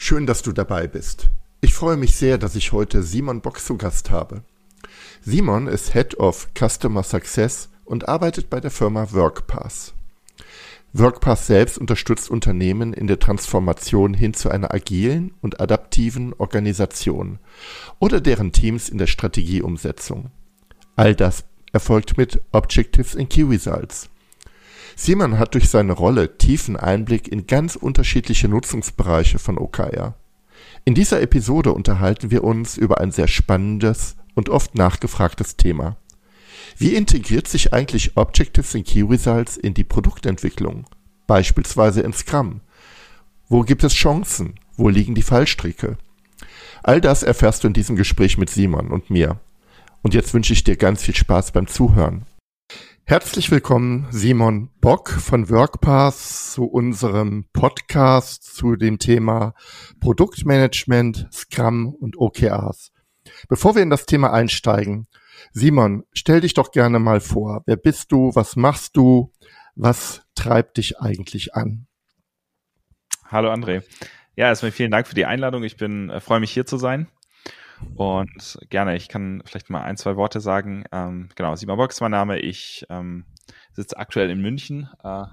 [0.00, 1.28] schön, dass du dabei bist.
[1.60, 4.42] Ich freue mich sehr, dass ich heute Simon Bock zu Gast habe.
[5.20, 9.92] Simon ist Head of Customer Success und arbeitet bei der Firma WorkPass.
[10.94, 17.38] WorkPass selbst unterstützt Unternehmen in der Transformation hin zu einer agilen und adaptiven Organisation
[17.98, 20.30] oder deren Teams in der Strategieumsetzung.
[20.96, 24.08] All das erfolgt mit Objectives and Key Results.
[25.02, 30.14] Simon hat durch seine Rolle tiefen Einblick in ganz unterschiedliche Nutzungsbereiche von Okaya.
[30.84, 35.96] In dieser Episode unterhalten wir uns über ein sehr spannendes und oft nachgefragtes Thema.
[36.76, 40.84] Wie integriert sich eigentlich Objectives and Key Results in die Produktentwicklung,
[41.26, 42.60] beispielsweise in Scrum?
[43.48, 44.56] Wo gibt es Chancen?
[44.76, 45.96] Wo liegen die Fallstricke?
[46.82, 49.40] All das erfährst du in diesem Gespräch mit Simon und mir.
[50.02, 52.26] Und jetzt wünsche ich dir ganz viel Spaß beim Zuhören.
[53.10, 59.52] Herzlich willkommen, Simon Bock von WorkPass zu unserem Podcast zu dem Thema
[59.98, 62.92] Produktmanagement, Scrum und OKRs.
[63.48, 65.08] Bevor wir in das Thema einsteigen,
[65.50, 67.64] Simon, stell dich doch gerne mal vor.
[67.66, 68.30] Wer bist du?
[68.36, 69.32] Was machst du?
[69.74, 71.88] Was treibt dich eigentlich an?
[73.26, 73.82] Hallo André.
[74.36, 75.64] Ja, erstmal vielen Dank für die Einladung.
[75.64, 77.08] Ich bin äh, freue mich hier zu sein.
[77.96, 80.84] Und gerne, ich kann vielleicht mal ein, zwei Worte sagen.
[80.92, 82.38] Ähm, genau, Simon Bock ist mein Name.
[82.38, 83.24] Ich ähm,
[83.72, 84.88] sitze aktuell in München.
[85.02, 85.24] Äh,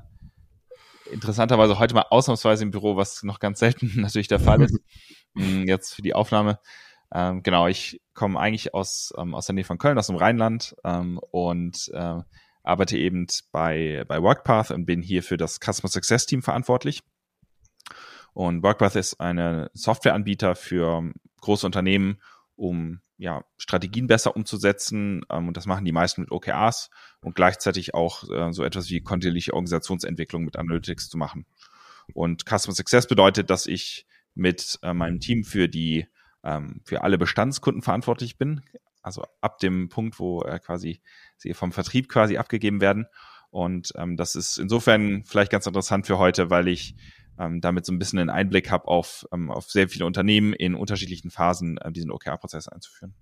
[1.12, 4.80] interessanterweise heute mal ausnahmsweise im Büro, was noch ganz selten natürlich der Fall ist.
[5.34, 6.58] Mm, jetzt für die Aufnahme.
[7.14, 10.76] Ähm, genau, ich komme eigentlich aus, ähm, aus der Nähe von Köln, aus dem Rheinland
[10.84, 12.22] ähm, und äh,
[12.64, 17.04] arbeite eben bei, bei Workpath und bin hier für das Customer Success Team verantwortlich.
[18.34, 21.12] Und Workpath ist eine Softwareanbieter für
[21.42, 22.20] große Unternehmen,
[22.58, 25.26] um ja, Strategien besser umzusetzen.
[25.30, 26.90] Ähm, und das machen die meisten mit OKRs
[27.22, 31.46] und gleichzeitig auch äh, so etwas wie kontinuierliche Organisationsentwicklung mit Analytics zu machen.
[32.14, 36.08] Und Customer Success bedeutet, dass ich mit äh, meinem Team für die
[36.44, 38.62] ähm, für alle Bestandskunden verantwortlich bin.
[39.02, 41.02] Also ab dem Punkt, wo äh, quasi
[41.38, 43.08] sie vom Vertrieb quasi abgegeben werden.
[43.50, 46.96] Und ähm, das ist insofern vielleicht ganz interessant für heute, weil ich
[47.40, 50.76] ähm, damit so ein bisschen einen Einblick habe auf, ähm, auf sehr viele Unternehmen in
[50.76, 53.14] unterschiedlichen Phasen äh, diesen OKR-Prozess einzuführen.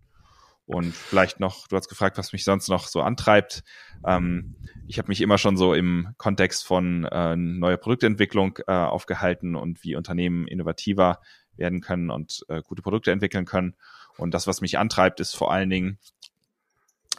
[0.68, 3.64] Und vielleicht noch, du hast gefragt, was mich sonst noch so antreibt.
[4.06, 4.56] Ähm,
[4.88, 9.84] ich habe mich immer schon so im Kontext von äh, neuer Produktentwicklung äh, aufgehalten und
[9.84, 11.20] wie Unternehmen innovativer
[11.56, 13.76] werden können und äh, gute Produkte entwickeln können.
[14.18, 16.00] Und das, was mich antreibt, ist vor allen Dingen,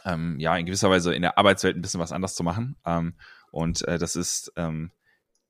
[0.03, 2.75] ähm, ja, in gewisser Weise in der Arbeitswelt ein bisschen was anders zu machen.
[2.85, 3.15] Ähm,
[3.51, 4.91] und äh, das ist ähm,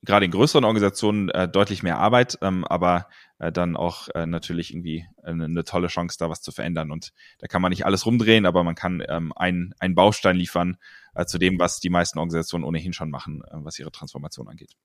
[0.03, 3.07] gerade in größeren Organisationen äh, deutlich mehr Arbeit, ähm, aber
[3.39, 6.91] äh, dann auch äh, natürlich irgendwie eine, eine tolle Chance, da was zu verändern.
[6.91, 10.77] Und da kann man nicht alles rumdrehen, aber man kann ähm, einen, einen Baustein liefern
[11.15, 14.75] äh, zu dem, was die meisten Organisationen ohnehin schon machen, äh, was ihre Transformation angeht.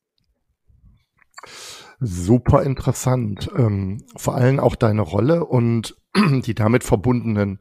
[2.01, 3.51] Super interessant.
[3.57, 7.61] Ähm, vor allem auch deine Rolle und die damit verbundenen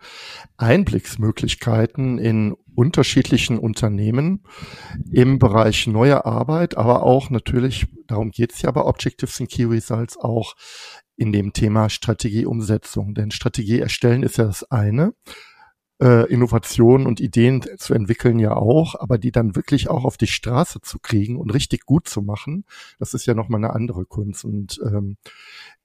[0.57, 4.44] Einblicksmöglichkeiten in unterschiedlichen Unternehmen
[5.12, 10.18] im Bereich neuer Arbeit, aber auch natürlich, darum geht's ja bei Objectives and Key Results
[10.18, 10.56] auch
[11.16, 13.14] in dem Thema Strategieumsetzung.
[13.14, 15.14] Denn Strategie erstellen ist ja das eine
[16.02, 20.28] äh, Innovationen und Ideen zu entwickeln ja auch, aber die dann wirklich auch auf die
[20.28, 22.66] Straße zu kriegen und richtig gut zu machen,
[22.98, 24.44] das ist ja nochmal eine andere Kunst.
[24.44, 25.18] Und ähm,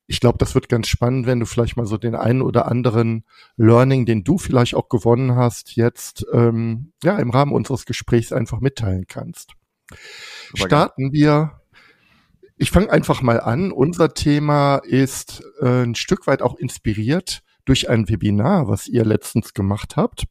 [0.06, 3.24] ich glaube, das wird ganz spannend, wenn du vielleicht mal so den einen oder anderen
[3.56, 8.60] Learning, den du vielleicht auch gewonnen hast, jetzt ähm, ja im Rahmen unseres Gesprächs einfach
[8.60, 9.54] mitteilen kannst.
[10.54, 11.60] Starten wir.
[12.56, 13.70] Ich fange einfach mal an.
[13.72, 19.52] Unser Thema ist äh, ein Stück weit auch inspiriert durch ein Webinar, was ihr letztens
[19.54, 20.24] gemacht habt.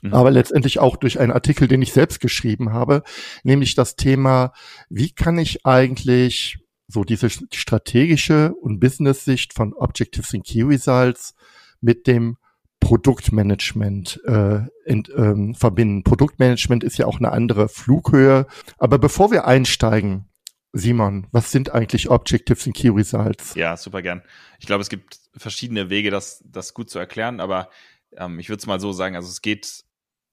[0.00, 0.14] Mhm.
[0.14, 3.02] Aber letztendlich auch durch einen Artikel, den ich selbst geschrieben habe,
[3.42, 4.52] nämlich das Thema,
[4.88, 6.61] wie kann ich eigentlich
[6.92, 11.34] so diese strategische und Business-Sicht von Objectives and Key Results
[11.80, 12.36] mit dem
[12.80, 16.02] Produktmanagement äh, in, ähm, verbinden.
[16.02, 18.46] Produktmanagement ist ja auch eine andere Flughöhe.
[18.76, 20.28] Aber bevor wir einsteigen,
[20.72, 23.54] Simon, was sind eigentlich Objectives and Key Results?
[23.54, 24.22] Ja, super gern.
[24.58, 27.70] Ich glaube, es gibt verschiedene Wege, das, das gut zu erklären, aber
[28.16, 29.84] ähm, ich würde es mal so sagen, also es geht,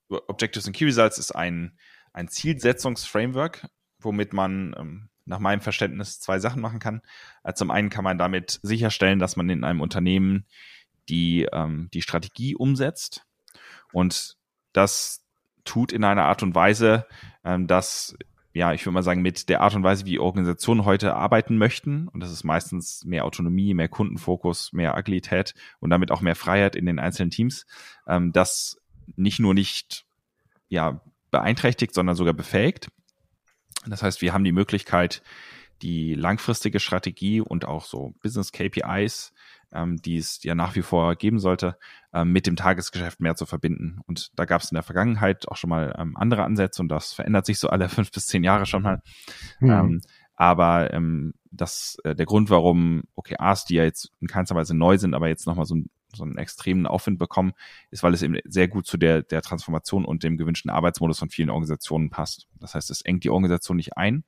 [0.09, 1.77] Objectives and Key Results ist ein,
[2.13, 3.67] ein Zielsetzungsframework,
[4.00, 7.01] womit man ähm, nach meinem Verständnis zwei Sachen machen kann.
[7.43, 10.45] Äh, zum einen kann man damit sicherstellen, dass man in einem Unternehmen
[11.07, 13.25] die, ähm, die Strategie umsetzt
[13.93, 14.37] und
[14.73, 15.25] das
[15.63, 17.05] tut in einer Art und Weise,
[17.43, 18.15] ähm, dass
[18.51, 22.07] ja, ich würde mal sagen, mit der Art und Weise, wie Organisationen heute arbeiten möchten,
[22.07, 26.75] und das ist meistens mehr Autonomie, mehr Kundenfokus, mehr Agilität und damit auch mehr Freiheit
[26.75, 27.67] in den einzelnen Teams,
[28.07, 28.81] ähm, das
[29.15, 30.05] nicht nur nicht
[30.67, 31.01] ja,
[31.31, 32.89] beeinträchtigt, sondern sogar befähigt.
[33.87, 35.21] Das heißt, wir haben die Möglichkeit,
[35.81, 39.33] die langfristige Strategie und auch so Business KPIs,
[39.71, 41.77] ähm, die es ja nach wie vor geben sollte,
[42.13, 44.01] ähm, mit dem Tagesgeschäft mehr zu verbinden.
[44.05, 47.13] Und da gab es in der Vergangenheit auch schon mal ähm, andere Ansätze und das
[47.13, 49.01] verändert sich so alle fünf bis zehn Jahre schon mal.
[49.59, 49.69] Mhm.
[49.69, 50.01] Ähm,
[50.35, 54.97] aber ähm, das, äh, der Grund, warum OKRs, die ja jetzt in keinster Weise neu
[54.97, 57.53] sind, aber jetzt nochmal so ein so einen extremen Aufwind bekommen,
[57.91, 61.29] ist, weil es eben sehr gut zu der, der Transformation und dem gewünschten Arbeitsmodus von
[61.29, 62.47] vielen Organisationen passt.
[62.59, 64.23] Das heißt, es engt die Organisation nicht ein,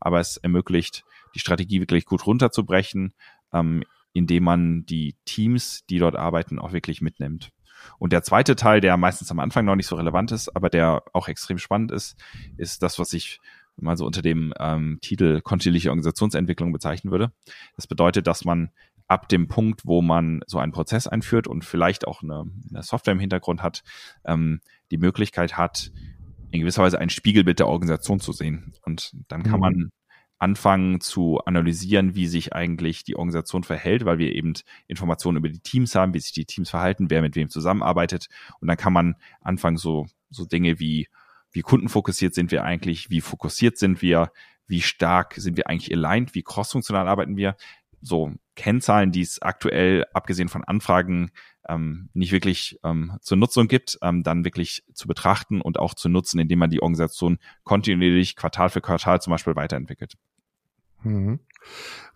[0.00, 3.14] aber es ermöglicht, die Strategie wirklich gut runterzubrechen,
[3.52, 7.50] ähm, indem man die Teams, die dort arbeiten, auch wirklich mitnimmt.
[7.98, 11.02] Und der zweite Teil, der meistens am Anfang noch nicht so relevant ist, aber der
[11.12, 12.16] auch extrem spannend ist,
[12.56, 13.40] ist das, was ich
[13.76, 17.32] mal so unter dem ähm, Titel kontinuierliche Organisationsentwicklung bezeichnen würde.
[17.76, 18.70] Das bedeutet, dass man
[19.08, 23.12] ab dem Punkt, wo man so einen Prozess einführt und vielleicht auch eine, eine Software
[23.12, 23.82] im Hintergrund hat,
[24.24, 24.60] ähm,
[24.90, 25.92] die Möglichkeit hat,
[26.50, 28.74] in gewisser Weise ein Spiegelbild der Organisation zu sehen.
[28.82, 29.60] Und dann kann mhm.
[29.60, 29.90] man
[30.38, 34.54] anfangen zu analysieren, wie sich eigentlich die Organisation verhält, weil wir eben
[34.88, 38.26] Informationen über die Teams haben, wie sich die Teams verhalten, wer mit wem zusammenarbeitet.
[38.60, 41.08] Und dann kann man anfangen, so, so Dinge wie,
[41.52, 44.32] wie kundenfokussiert sind wir eigentlich, wie fokussiert sind wir,
[44.66, 47.56] wie stark sind wir eigentlich aligned, wie crossfunktional arbeiten wir
[48.02, 51.30] so Kennzahlen, die es aktuell, abgesehen von Anfragen,
[51.68, 56.08] ähm, nicht wirklich ähm, zur Nutzung gibt, ähm, dann wirklich zu betrachten und auch zu
[56.08, 60.14] nutzen, indem man die Organisation kontinuierlich Quartal für Quartal zum Beispiel weiterentwickelt.
[61.02, 61.40] Mhm.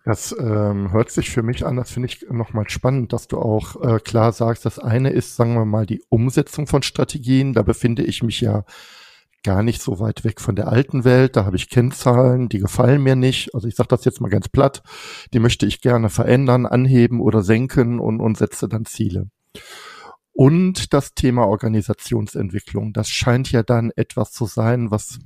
[0.03, 3.81] Das ähm, hört sich für mich an, das finde ich nochmal spannend, dass du auch
[3.81, 7.53] äh, klar sagst, das eine ist, sagen wir mal, die Umsetzung von Strategien.
[7.53, 8.63] Da befinde ich mich ja
[9.47, 11.37] gar nicht so weit weg von der alten Welt.
[11.37, 13.55] Da habe ich Kennzahlen, die gefallen mir nicht.
[13.55, 14.83] Also ich sage das jetzt mal ganz platt.
[15.33, 19.29] Die möchte ich gerne verändern, anheben oder senken und, und setze dann Ziele.
[20.33, 22.91] Und das Thema Organisationsentwicklung.
[22.91, 25.17] Das scheint ja dann etwas zu sein, was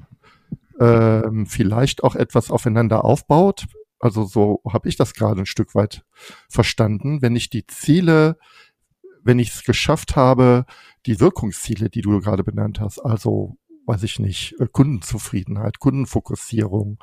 [0.79, 3.65] ähm, vielleicht auch etwas aufeinander aufbaut.
[4.00, 6.03] Also so habe ich das gerade ein Stück weit
[6.47, 7.24] verstanden.
[7.24, 8.38] Wenn ich die Ziele
[9.24, 10.65] wenn ich es geschafft habe,
[11.06, 13.57] die Wirkungsziele, die du gerade benannt hast, also
[13.91, 16.97] weiß ich nicht, äh, Kundenzufriedenheit, Kundenfokussierung,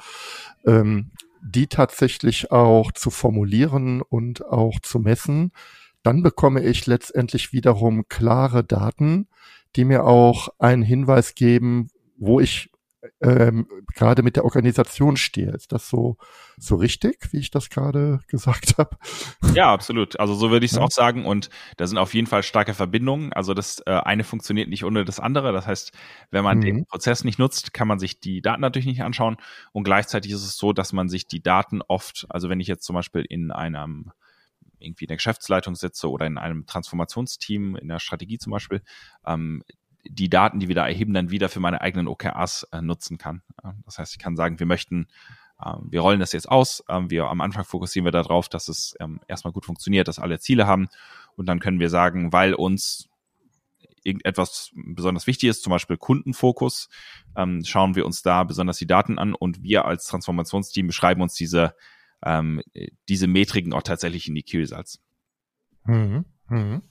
[0.67, 1.11] ähm,
[1.43, 5.53] die tatsächlich auch zu formulieren und auch zu messen,
[6.03, 9.29] dann bekomme ich letztendlich wiederum klare Daten,
[9.77, 12.71] die mir auch einen Hinweis geben, wo ich
[13.21, 15.51] ähm, gerade mit der Organisation stehe.
[15.51, 16.17] Ist das so,
[16.57, 18.97] so richtig, wie ich das gerade gesagt habe?
[19.55, 20.19] Ja, absolut.
[20.19, 20.85] Also so würde ich es ja.
[20.85, 21.25] auch sagen.
[21.25, 23.33] Und da sind auf jeden Fall starke Verbindungen.
[23.33, 25.53] Also das äh, eine funktioniert nicht ohne das andere.
[25.53, 25.93] Das heißt,
[26.31, 26.63] wenn man mhm.
[26.63, 29.37] den Prozess nicht nutzt, kann man sich die Daten natürlich nicht anschauen.
[29.73, 32.85] Und gleichzeitig ist es so, dass man sich die Daten oft, also wenn ich jetzt
[32.85, 34.13] zum Beispiel in einem
[34.81, 38.83] irgendwie in der Geschäftsleitung sitze oder in einem Transformationsteam, in der Strategie zum Beispiel,
[39.27, 39.65] ähm,
[40.09, 43.43] die Daten, die wir da erheben, dann wieder für meine eigenen OKRs äh, nutzen kann.
[43.85, 45.07] das heißt, ich kann sagen, wir möchten,
[45.61, 46.85] äh, wir rollen das jetzt aus.
[46.89, 50.39] Äh, wir am Anfang fokussieren wir darauf, dass es ähm, erstmal gut funktioniert, dass alle
[50.39, 50.89] Ziele haben.
[51.37, 53.09] Und dann können wir sagen, weil uns
[54.03, 56.89] irgendetwas besonders wichtig ist, zum Beispiel Kundenfokus,
[57.37, 61.35] ähm, schauen wir uns da besonders die Daten an und wir als Transformationsteam beschreiben uns
[61.35, 61.75] diese,
[62.25, 62.63] ähm,
[63.09, 65.01] diese Metriken auch tatsächlich in die Key Results.
[65.85, 66.25] Mhm.
[66.49, 66.83] Mhm.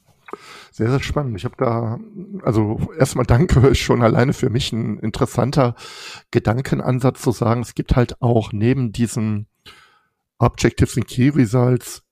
[0.71, 1.37] Sehr, sehr spannend.
[1.37, 1.99] Ich habe da,
[2.43, 5.75] also erstmal danke, schon alleine für mich ein interessanter
[6.31, 9.47] Gedankenansatz zu sagen, es gibt halt auch neben diesem
[10.37, 12.03] Objectives and Key Results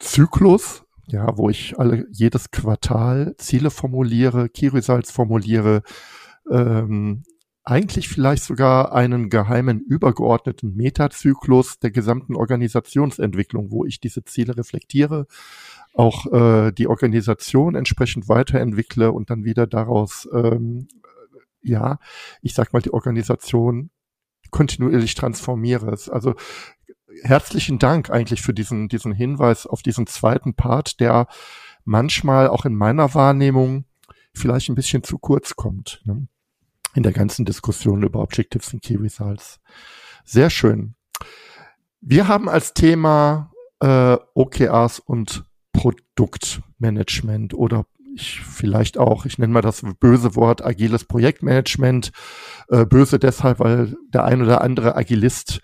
[0.00, 5.82] Zyklus, ja, wo ich alle jedes Quartal Ziele formuliere, Key Results formuliere,
[6.50, 7.24] ähm,
[7.64, 15.26] eigentlich vielleicht sogar einen geheimen übergeordneten Metazyklus der gesamten Organisationsentwicklung, wo ich diese Ziele reflektiere,
[15.94, 20.88] auch äh, die Organisation entsprechend weiterentwickle und dann wieder daraus, ähm,
[21.62, 21.98] ja,
[22.42, 23.90] ich sag mal, die Organisation
[24.50, 25.96] kontinuierlich transformiere.
[26.10, 26.34] Also
[27.22, 31.26] herzlichen Dank eigentlich für diesen, diesen Hinweis auf diesen zweiten Part, der
[31.84, 33.84] manchmal auch in meiner Wahrnehmung
[34.32, 36.02] vielleicht ein bisschen zu kurz kommt.
[36.04, 36.26] Ne?
[36.94, 39.60] In der ganzen Diskussion über Objectives und Key Results.
[40.24, 40.94] Sehr schön.
[42.00, 45.44] Wir haben als Thema äh, OKRs und
[45.84, 52.10] Produktmanagement oder ich vielleicht auch, ich nenne mal das böse Wort agiles Projektmanagement.
[52.68, 55.60] Äh, böse deshalb, weil der ein oder andere Agilist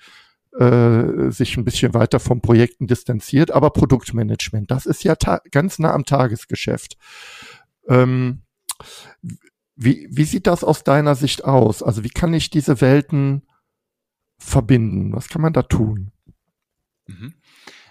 [0.58, 5.14] äh, sich ein bisschen weiter vom Projekten distanziert, aber Produktmanagement, das ist ja
[5.50, 6.98] ganz nah am Tagesgeschäft.
[7.88, 8.42] Ähm,
[9.76, 11.82] wie, wie sieht das aus deiner Sicht aus?
[11.82, 13.46] Also wie kann ich diese Welten
[14.36, 15.14] verbinden?
[15.14, 16.12] Was kann man da tun?
[17.06, 17.32] Mhm.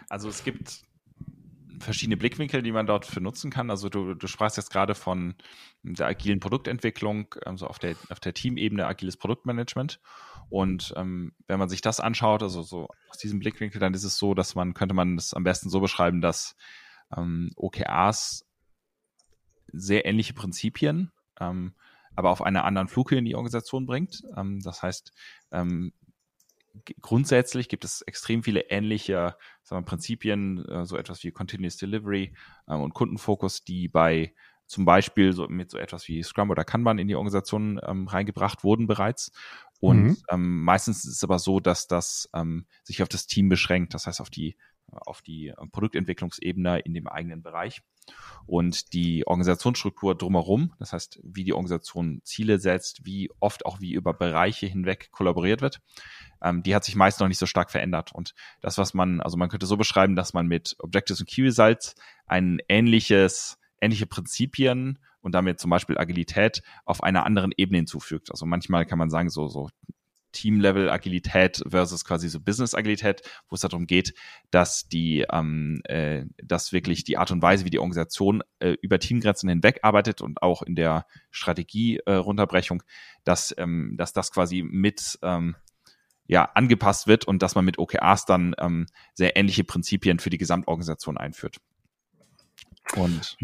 [0.09, 0.83] Also es gibt
[1.79, 3.69] verschiedene Blickwinkel, die man dort für nutzen kann.
[3.69, 5.35] Also du, du sprachst jetzt gerade von
[5.83, 9.99] der agilen Produktentwicklung, also auf der, auf der Teamebene agiles Produktmanagement.
[10.49, 14.17] Und ähm, wenn man sich das anschaut, also so aus diesem Blickwinkel, dann ist es
[14.17, 16.55] so, dass man, könnte man es am besten so beschreiben, dass
[17.15, 18.45] ähm, OKRs
[19.71, 21.75] sehr ähnliche Prinzipien, ähm,
[22.15, 24.23] aber auf einer anderen Flughöhe in die Organisation bringt.
[24.35, 25.13] Ähm, das heißt,
[25.51, 25.93] ähm,
[27.01, 32.33] grundsätzlich gibt es extrem viele ähnliche wir, Prinzipien, äh, so etwas wie Continuous Delivery
[32.67, 34.33] äh, und Kundenfokus, die bei
[34.67, 38.63] zum Beispiel so mit so etwas wie Scrum oder Kanban in die Organisation ähm, reingebracht
[38.63, 39.31] wurden bereits.
[39.79, 40.17] Und mhm.
[40.29, 44.05] ähm, meistens ist es aber so, dass das ähm, sich auf das Team beschränkt, das
[44.05, 44.55] heißt auf die
[44.91, 47.81] auf die äh, Produktentwicklungsebene in dem eigenen Bereich.
[48.45, 53.93] Und die Organisationsstruktur drumherum, das heißt, wie die Organisation Ziele setzt, wie oft auch wie
[53.93, 55.81] über Bereiche hinweg kollaboriert wird,
[56.41, 58.11] ähm, die hat sich meist noch nicht so stark verändert.
[58.11, 61.43] Und das, was man, also man könnte so beschreiben, dass man mit Objectives und Key
[61.43, 68.31] Results ein ähnliches, ähnliche Prinzipien und damit zum Beispiel Agilität auf einer anderen Ebene hinzufügt.
[68.31, 69.69] Also manchmal kann man sagen, so, so
[70.31, 74.13] Team-Level-Agilität versus quasi so Business-Agilität, wo es darum geht,
[74.51, 78.99] dass die, ähm, äh, dass wirklich die Art und Weise, wie die Organisation äh, über
[78.99, 82.85] Teamgrenzen hinweg arbeitet und auch in der Strategie-Runterbrechung, äh,
[83.23, 85.55] dass, ähm, dass das quasi mit ähm,
[86.27, 90.37] ja, angepasst wird und dass man mit OKRs dann ähm, sehr ähnliche Prinzipien für die
[90.37, 91.57] Gesamtorganisation einführt.
[92.95, 93.35] Und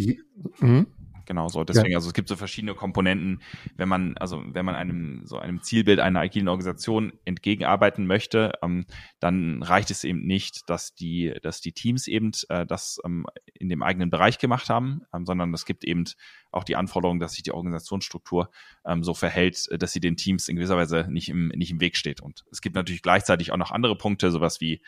[0.60, 0.88] mhm.
[1.26, 1.64] Genau so.
[1.64, 1.98] Deswegen, ja.
[1.98, 3.42] also es gibt so verschiedene Komponenten,
[3.76, 8.86] wenn man, also wenn man einem so einem Zielbild einer agilen Organisation entgegenarbeiten möchte, ähm,
[9.20, 13.70] dann reicht es eben nicht, dass die, dass die Teams eben äh, das ähm, in
[13.70, 16.06] dem eigenen Bereich gemacht haben, ähm, sondern es gibt eben
[16.52, 18.50] auch die Anforderung, dass sich die Organisationsstruktur
[18.86, 21.98] ähm, so verhält, dass sie den Teams in gewisser Weise nicht im, nicht im Weg
[21.98, 22.22] steht.
[22.22, 24.82] Und es gibt natürlich gleichzeitig auch noch andere Punkte, sowas wie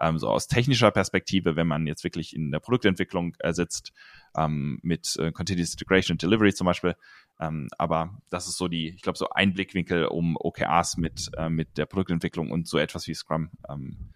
[0.00, 3.92] ähm, so aus technischer Perspektive, wenn man jetzt wirklich in der Produktentwicklung äh, sitzt,
[4.36, 6.94] ähm, mit äh, Continuous Integration and Delivery zum Beispiel.
[7.40, 11.48] Ähm, aber das ist so die, ich glaube, so ein Blickwinkel, um OKRs mit, äh,
[11.48, 14.12] mit der Produktentwicklung und so etwas wie Scrum ähm,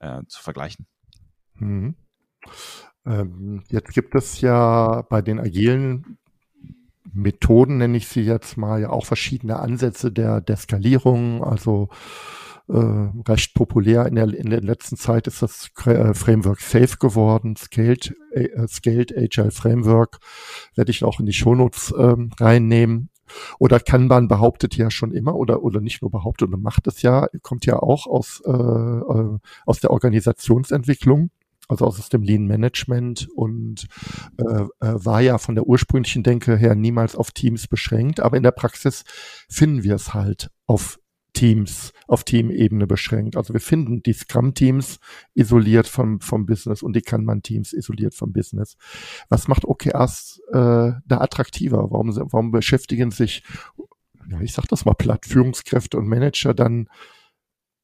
[0.00, 0.86] äh, zu vergleichen.
[1.54, 1.94] Mhm.
[3.04, 6.18] Ähm, jetzt gibt es ja bei den agilen
[7.12, 11.88] Methoden, nenne ich sie jetzt mal, ja auch verschiedene Ansätze der, der Skalierung, also
[12.68, 14.06] recht populär.
[14.06, 19.16] In der, in der letzten Zeit ist das äh, Framework Safe geworden, Scaled, äh, Scaled
[19.16, 20.18] Agile Framework,
[20.74, 23.10] werde ich auch in die Shownotes ähm, reinnehmen.
[23.58, 27.26] Oder Kanban behauptet ja schon immer oder oder nicht nur behauptet und macht es ja,
[27.42, 31.30] kommt ja auch aus äh, äh, aus der Organisationsentwicklung,
[31.68, 33.88] also aus dem Lean Management und
[34.38, 38.44] äh, äh, war ja von der ursprünglichen Denke her niemals auf Teams beschränkt, aber in
[38.44, 39.04] der Praxis
[39.48, 41.00] finden wir es halt auf
[41.36, 43.36] Teams auf Teamebene beschränkt.
[43.36, 44.98] Also wir finden die Scrum-Teams
[45.34, 48.78] isoliert vom, vom Business und die Kanban-Teams isoliert vom Business.
[49.28, 51.90] Was macht OKRs äh, da attraktiver?
[51.90, 53.42] Warum, warum beschäftigen sich,
[54.30, 56.88] ja, ich sag das mal platt, Führungskräfte und Manager dann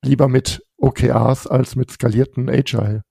[0.03, 3.05] lieber mit OKRs als mit skalierten Agile?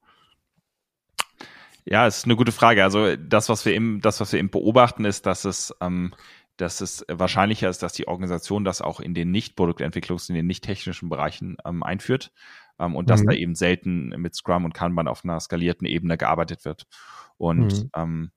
[1.86, 2.84] Ja, ist eine gute Frage.
[2.84, 6.14] Also das, was wir eben, das, was wir eben beobachten, ist, dass es ähm,
[6.62, 11.10] dass es wahrscheinlicher ist, dass die Organisation das auch in den Nicht-Produktentwicklungs-, in den nicht-technischen
[11.10, 12.32] Bereichen ähm, einführt
[12.80, 13.08] ähm, und mhm.
[13.08, 16.86] dass da eben selten mit Scrum und Kanban auf einer skalierten Ebene gearbeitet wird.
[17.38, 17.90] Und mhm.
[17.96, 18.32] ähm,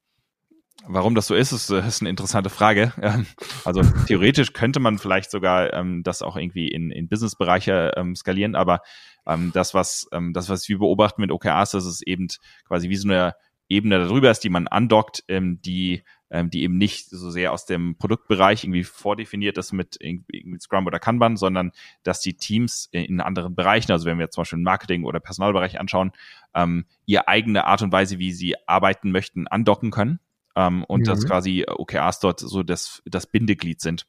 [0.87, 2.93] Warum das so ist, ist, ist eine interessante Frage.
[3.05, 3.27] Ähm,
[3.65, 8.55] also theoretisch könnte man vielleicht sogar ähm, das auch irgendwie in, in Businessbereiche ähm, skalieren,
[8.55, 8.81] aber
[9.27, 12.29] ähm, das, was ähm, das, was wir beobachten mit OKRs, das ist eben
[12.67, 13.35] quasi wie so eine
[13.69, 16.03] Ebene darüber ist, die man andockt, ähm, die
[16.35, 20.85] ähm, die eben nicht so sehr aus dem Produktbereich irgendwie vordefiniert ist mit, mit Scrum
[20.85, 21.71] oder Kanban, sondern
[22.03, 25.79] dass die Teams in anderen Bereichen, also wenn wir jetzt zum Beispiel Marketing oder Personalbereich
[25.79, 26.11] anschauen,
[26.53, 30.19] ähm, ihre eigene Art und Weise, wie sie arbeiten möchten, andocken können
[30.57, 31.05] ähm, und mhm.
[31.05, 34.09] dass quasi OKRs dort so das, das Bindeglied sind.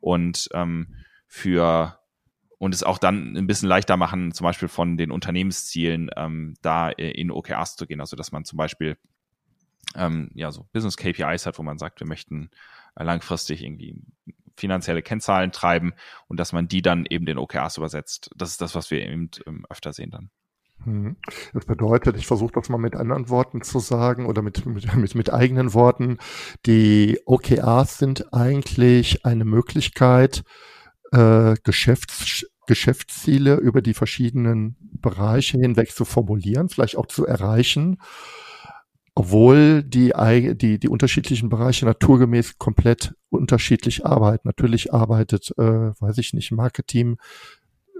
[0.00, 1.98] Und ähm, für
[2.56, 6.88] und es auch dann ein bisschen leichter machen, zum Beispiel von den Unternehmenszielen ähm, da
[6.88, 8.00] in OKRs zu gehen.
[8.00, 8.96] Also dass man zum Beispiel
[9.96, 12.50] ähm, ja, so Business KPIs hat, wo man sagt, wir möchten
[12.96, 13.96] äh, langfristig irgendwie
[14.56, 15.94] finanzielle Kennzahlen treiben
[16.28, 18.30] und dass man die dann eben den OKRs übersetzt.
[18.36, 20.30] Das ist das, was wir eben ähm, öfter sehen dann.
[20.84, 21.16] Mhm.
[21.52, 25.32] Das bedeutet, ich versuche das mal mit anderen Worten zu sagen oder mit, mit, mit,
[25.32, 26.18] eigenen Worten.
[26.66, 30.42] Die OKRs sind eigentlich eine Möglichkeit,
[31.12, 37.98] äh, Geschäfts Geschäftsziele über die verschiedenen Bereiche hinweg zu formulieren, vielleicht auch zu erreichen,
[39.20, 40.14] obwohl die,
[40.54, 44.48] die, die unterschiedlichen Bereiche naturgemäß komplett unterschiedlich arbeiten.
[44.48, 47.18] Natürlich arbeitet, äh, weiß ich nicht, Marketing,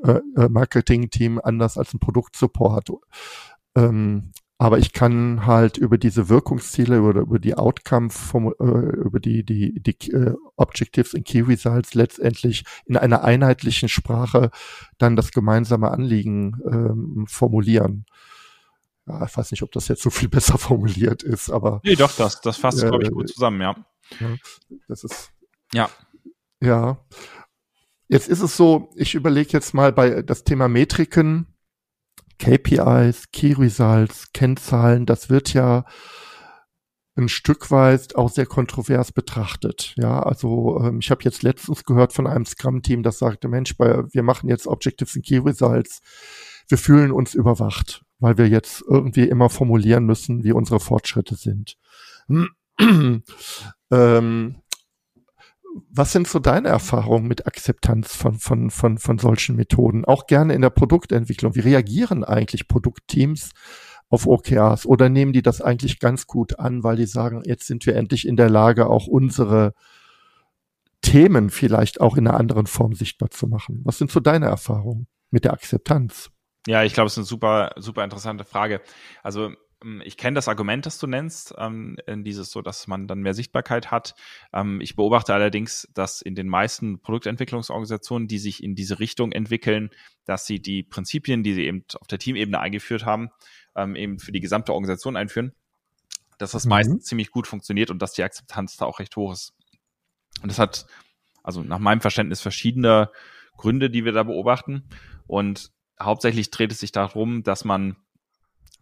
[0.02, 2.92] äh, äh Marketing-Team anders als ein Produktsupport.
[3.76, 9.20] Ähm, aber ich kann halt über diese Wirkungsziele oder über die Outcome, vom, äh, über
[9.20, 14.50] die, die, die äh, Objectives and Key Results letztendlich in einer einheitlichen Sprache
[14.96, 18.06] dann das gemeinsame Anliegen ähm, formulieren.
[19.10, 21.80] Ja, ich weiß nicht, ob das jetzt so viel besser formuliert ist, aber.
[21.84, 23.76] Nee, doch, das, das fasst, äh, glaube ich, gut zusammen, ja.
[24.88, 25.30] Das ist.
[25.72, 25.90] Ja.
[26.60, 27.04] Ja.
[28.08, 31.46] Jetzt ist es so, ich überlege jetzt mal bei das Thema Metriken
[32.40, 35.84] KPIs, Key Results, Kennzahlen, das wird ja
[37.16, 39.94] ein Stück weit auch sehr kontrovers betrachtet.
[39.96, 44.02] Ja, also ähm, ich habe jetzt letztens gehört von einem Scrum-Team, das sagte, Mensch, bei,
[44.12, 46.00] wir machen jetzt Objectives und Key Results.
[46.68, 51.76] Wir fühlen uns überwacht, weil wir jetzt irgendwie immer formulieren müssen, wie unsere Fortschritte sind.
[53.90, 54.56] ähm,
[55.92, 60.04] was sind so deine Erfahrungen mit Akzeptanz von, von, von, von solchen Methoden?
[60.04, 61.54] Auch gerne in der Produktentwicklung.
[61.54, 63.50] Wie reagieren eigentlich Produktteams
[64.08, 67.86] auf OKRs oder nehmen die das eigentlich ganz gut an, weil die sagen, jetzt sind
[67.86, 69.74] wir endlich in der Lage, auch unsere
[71.00, 73.80] Themen vielleicht auch in einer anderen Form sichtbar zu machen?
[73.84, 76.30] Was sind so deine Erfahrungen mit der Akzeptanz?
[76.66, 78.82] Ja, ich glaube, es ist eine super, super interessante Frage.
[79.22, 79.52] Also
[79.82, 83.34] ähm, ich kenne das Argument, das du nennst, ähm, dieses so, dass man dann mehr
[83.34, 84.14] Sichtbarkeit hat.
[84.52, 89.90] Ähm, ich beobachte allerdings, dass in den meisten Produktentwicklungsorganisationen, die sich in diese Richtung entwickeln,
[90.24, 93.30] dass sie die Prinzipien, die sie eben auf der Teamebene eingeführt haben,
[93.74, 95.52] ähm, eben für die gesamte Organisation einführen,
[96.38, 96.70] dass das mhm.
[96.70, 99.54] meistens ziemlich gut funktioniert und dass die Akzeptanz da auch recht hoch ist.
[100.42, 100.86] Und das hat,
[101.42, 103.10] also nach meinem Verständnis, verschiedene
[103.56, 104.88] Gründe, die wir da beobachten.
[105.26, 107.96] Und hauptsächlich dreht es sich darum, dass man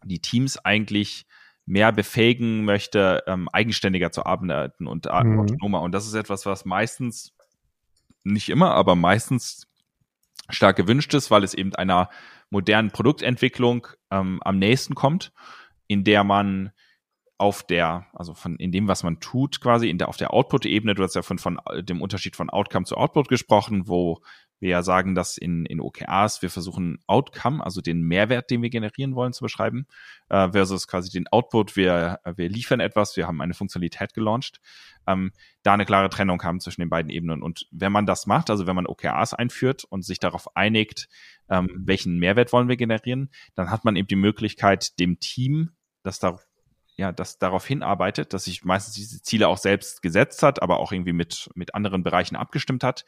[0.05, 1.27] die Teams eigentlich
[1.67, 5.39] mehr befähigen möchte, ähm, eigenständiger zu arbeiten und mhm.
[5.39, 5.83] autonomer.
[5.83, 7.35] Und das ist etwas, was meistens,
[8.25, 9.69] nicht immer, aber meistens
[10.49, 12.09] stark gewünscht ist, weil es eben einer
[12.51, 15.33] modernen Produktentwicklung ähm, am nächsten kommt,
[15.87, 16.73] in der man
[17.39, 20.95] auf der, also von in dem, was man tut, quasi in der auf der Output-Ebene,
[20.95, 24.21] du hast ja von, von dem Unterschied von Outcome zu Output gesprochen, wo
[24.61, 28.71] wir ja sagen, dass in, in OKRs wir versuchen Outcome, also den Mehrwert, den wir
[28.71, 29.87] generieren wollen, zu beschreiben,
[30.31, 34.61] äh, versus quasi den Output, wir, wir liefern etwas, wir haben eine Funktionalität gelauncht,
[35.07, 35.31] ähm,
[35.63, 37.43] da eine klare Trennung haben zwischen den beiden Ebenen.
[37.43, 41.09] Und wenn man das macht, also wenn man OKRs einführt und sich darauf einigt,
[41.49, 45.71] ähm, welchen Mehrwert wollen wir generieren, dann hat man eben die Möglichkeit, dem Team,
[46.03, 46.39] das da
[46.99, 50.91] ja, das darauf hinarbeitet, dass sich meistens diese Ziele auch selbst gesetzt hat, aber auch
[50.91, 53.07] irgendwie mit, mit anderen Bereichen abgestimmt hat,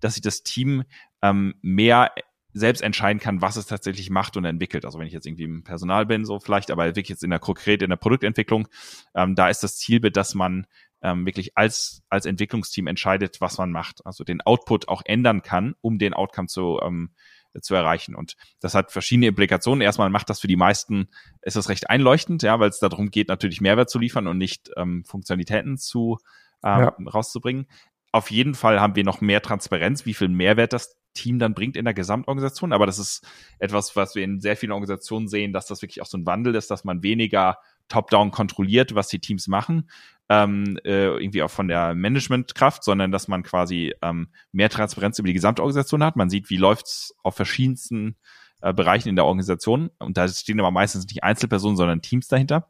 [0.00, 0.84] dass sich das Team
[1.20, 2.12] ähm, mehr
[2.54, 4.86] selbst entscheiden kann, was es tatsächlich macht und entwickelt.
[4.86, 7.38] Also wenn ich jetzt irgendwie im Personal bin, so vielleicht, aber wirklich jetzt in der
[7.38, 8.68] konkret in der Produktentwicklung,
[9.14, 10.66] ähm, da ist das Zielbild, dass man
[11.02, 15.74] ähm, wirklich als als Entwicklungsteam entscheidet, was man macht, also den Output auch ändern kann,
[15.82, 17.10] um den Outcome zu ähm,
[17.60, 18.14] zu erreichen.
[18.14, 19.80] Und das hat verschiedene Implikationen.
[19.80, 21.08] Erstmal macht das für die meisten,
[21.42, 24.70] ist das recht einleuchtend, ja, weil es darum geht, natürlich Mehrwert zu liefern und nicht
[24.76, 26.18] ähm, Funktionalitäten zu
[26.64, 26.96] ähm, ja.
[27.06, 27.66] rauszubringen.
[28.12, 31.76] Auf jeden Fall haben wir noch mehr Transparenz, wie viel Mehrwert das Team dann bringt
[31.76, 32.72] in der Gesamtorganisation.
[32.72, 33.26] Aber das ist
[33.58, 36.54] etwas, was wir in sehr vielen Organisationen sehen, dass das wirklich auch so ein Wandel
[36.54, 37.58] ist, dass man weniger
[37.88, 39.90] top-down kontrolliert, was die Teams machen,
[40.28, 45.28] ähm, äh, irgendwie auch von der Managementkraft, sondern dass man quasi ähm, mehr Transparenz über
[45.28, 46.16] die gesamte Organisation hat.
[46.16, 48.16] Man sieht, wie läuft's auf verschiedensten
[48.60, 49.90] äh, Bereichen in der Organisation.
[49.98, 52.68] Und da stehen aber meistens nicht Einzelpersonen, sondern Teams dahinter.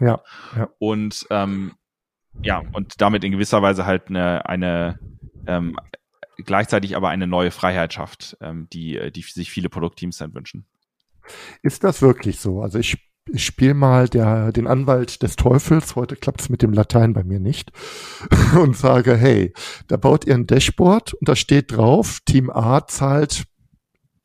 [0.00, 0.20] Ja.
[0.56, 0.68] ja.
[0.78, 1.72] Und ähm,
[2.42, 4.98] ja, und damit in gewisser Weise halt eine, eine
[5.46, 5.76] ähm,
[6.36, 10.66] gleichzeitig aber eine neue Freiheit schafft, ähm, die, die sich viele Produktteams dann wünschen.
[11.62, 12.62] Ist das wirklich so?
[12.62, 16.72] Also ich ich spiele mal der, den Anwalt des Teufels, heute klappt es mit dem
[16.72, 17.72] Latein bei mir nicht,
[18.58, 19.52] und sage, hey,
[19.88, 23.44] da baut ihr ein Dashboard und da steht drauf, Team A zahlt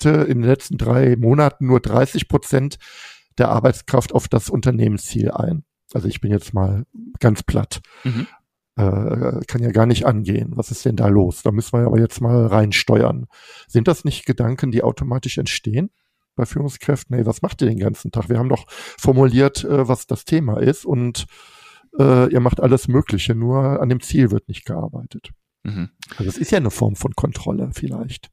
[0.03, 2.77] in den letzten drei Monaten nur 30 Prozent
[3.39, 5.63] der Arbeitskraft auf das Unternehmensziel ein.
[5.93, 6.85] Also ich bin jetzt mal
[7.19, 7.81] ganz platt.
[8.03, 8.27] Mhm.
[8.77, 10.51] Äh, kann ja gar nicht angehen.
[10.55, 11.41] Was ist denn da los?
[11.43, 13.27] Da müssen wir aber jetzt mal reinsteuern.
[13.67, 15.89] Sind das nicht Gedanken, die automatisch entstehen?
[16.35, 18.29] Bei Führungskräften, hey, was macht ihr den ganzen Tag?
[18.29, 21.25] Wir haben doch formuliert, äh, was das Thema ist und
[21.97, 25.31] äh, ihr macht alles Mögliche, nur an dem Ziel wird nicht gearbeitet.
[25.63, 25.89] Mhm.
[26.17, 28.29] Also es ist ja eine Form von Kontrolle vielleicht.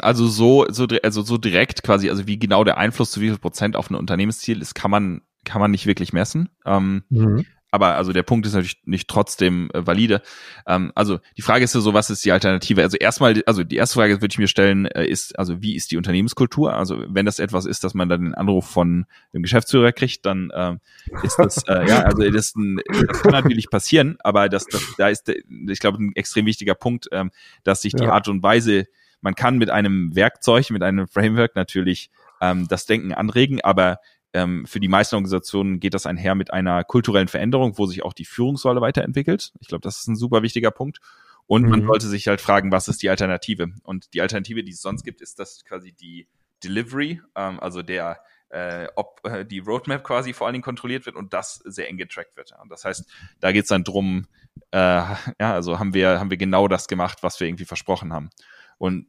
[0.00, 3.38] Also so, so, also so direkt quasi, also wie genau der Einfluss zu wie viel
[3.38, 6.48] Prozent auf ein Unternehmensziel ist, kann man, kann man nicht wirklich messen.
[6.64, 7.44] Ähm, mhm.
[7.74, 10.22] Aber also der Punkt ist natürlich nicht trotzdem äh, valide.
[10.64, 12.82] Ähm, also die Frage ist ja so, was ist die Alternative?
[12.82, 15.90] Also erstmal, also die erste Frage würde ich mir stellen, äh, ist, also wie ist
[15.90, 16.72] die Unternehmenskultur?
[16.72, 20.50] Also wenn das etwas ist, dass man dann den Anruf von dem Geschäftsführer kriegt, dann
[20.50, 20.76] äh,
[21.24, 25.08] ist das, äh, ja, also das, ein, das kann natürlich passieren, aber das, das da
[25.08, 27.32] ist, ich glaube, ein extrem wichtiger Punkt, ähm,
[27.64, 28.12] dass sich die ja.
[28.12, 28.84] Art und Weise,
[29.20, 32.10] man kann mit einem Werkzeug, mit einem Framework natürlich
[32.40, 33.98] ähm, das Denken anregen, aber
[34.34, 38.12] ähm, für die meisten Organisationen geht das einher mit einer kulturellen Veränderung, wo sich auch
[38.12, 39.52] die Führungsrolle weiterentwickelt.
[39.60, 40.98] Ich glaube, das ist ein super wichtiger Punkt.
[41.46, 41.70] Und mhm.
[41.70, 43.72] man sollte sich halt fragen, was ist die Alternative?
[43.84, 46.26] Und die Alternative, die es sonst gibt, ist das quasi die
[46.62, 48.20] Delivery, ähm, also der
[48.54, 51.96] äh, ob äh, die Roadmap quasi vor allen Dingen kontrolliert wird und das sehr eng
[51.96, 52.54] getrackt wird.
[52.62, 53.04] Und das heißt,
[53.40, 54.26] da geht es dann drum,
[54.70, 58.30] äh, ja, also haben wir, haben wir genau das gemacht, was wir irgendwie versprochen haben.
[58.78, 59.08] Und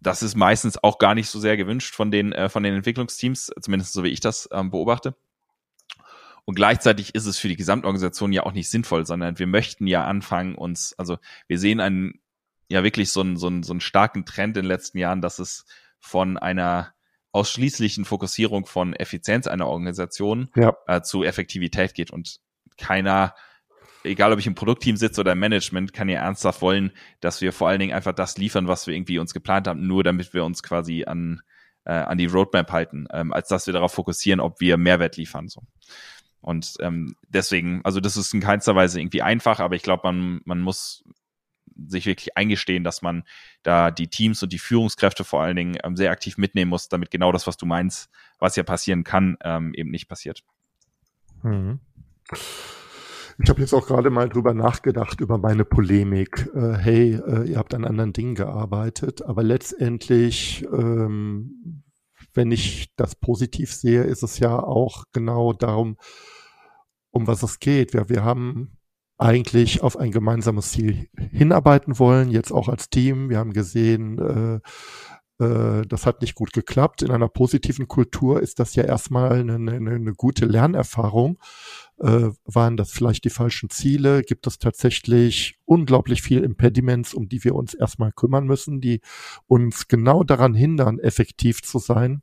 [0.00, 3.52] das ist meistens auch gar nicht so sehr gewünscht von den, äh, von den Entwicklungsteams,
[3.60, 5.16] zumindest so wie ich das ähm, beobachte.
[6.44, 10.04] Und gleichzeitig ist es für die Gesamtorganisation ja auch nicht sinnvoll, sondern wir möchten ja
[10.04, 12.20] anfangen, uns, also wir sehen einen,
[12.68, 15.38] ja wirklich so einen, so einen, so einen starken Trend in den letzten Jahren, dass
[15.38, 15.64] es
[15.98, 16.92] von einer
[17.32, 20.76] ausschließlichen Fokussierung von Effizienz einer Organisation ja.
[20.86, 22.40] äh, zu Effektivität geht und
[22.76, 23.34] keiner
[24.04, 27.52] egal ob ich im Produktteam sitze oder im Management, kann ja ernsthaft wollen, dass wir
[27.52, 30.44] vor allen Dingen einfach das liefern, was wir irgendwie uns geplant haben, nur damit wir
[30.44, 31.42] uns quasi an,
[31.84, 35.48] äh, an die Roadmap halten, ähm, als dass wir darauf fokussieren, ob wir Mehrwert liefern.
[35.48, 35.62] So.
[36.40, 40.40] Und ähm, deswegen, also das ist in keinster Weise irgendwie einfach, aber ich glaube, man,
[40.44, 41.04] man muss
[41.88, 43.24] sich wirklich eingestehen, dass man
[43.62, 47.10] da die Teams und die Führungskräfte vor allen Dingen ähm, sehr aktiv mitnehmen muss, damit
[47.10, 50.44] genau das, was du meinst, was ja passieren kann, ähm, eben nicht passiert.
[51.42, 51.80] Mhm.
[53.42, 56.48] Ich habe jetzt auch gerade mal drüber nachgedacht, über meine Polemik.
[56.54, 61.82] Äh, hey, äh, ihr habt an anderen Dingen gearbeitet, aber letztendlich, ähm,
[62.32, 65.96] wenn ich das positiv sehe, ist es ja auch genau darum,
[67.10, 67.92] um was es geht.
[67.92, 68.78] Wir, wir haben
[69.18, 73.30] eigentlich auf ein gemeinsames Ziel hinarbeiten wollen, jetzt auch als Team.
[73.30, 74.60] Wir haben gesehen, äh,
[75.38, 77.02] das hat nicht gut geklappt.
[77.02, 81.38] In einer positiven Kultur ist das ja erstmal eine, eine, eine gute Lernerfahrung
[81.98, 84.22] äh, waren das vielleicht die falschen Ziele?
[84.22, 89.00] Gibt es tatsächlich unglaublich viel Impediments, um die wir uns erstmal kümmern müssen, die
[89.46, 92.22] uns genau daran hindern, effektiv zu sein?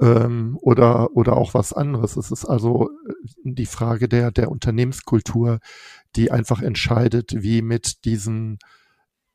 [0.00, 2.16] Ähm, oder, oder auch was anderes.
[2.16, 3.12] Es ist also äh,
[3.44, 5.60] die Frage der, der Unternehmenskultur,
[6.16, 8.58] die einfach entscheidet, wie mit diesen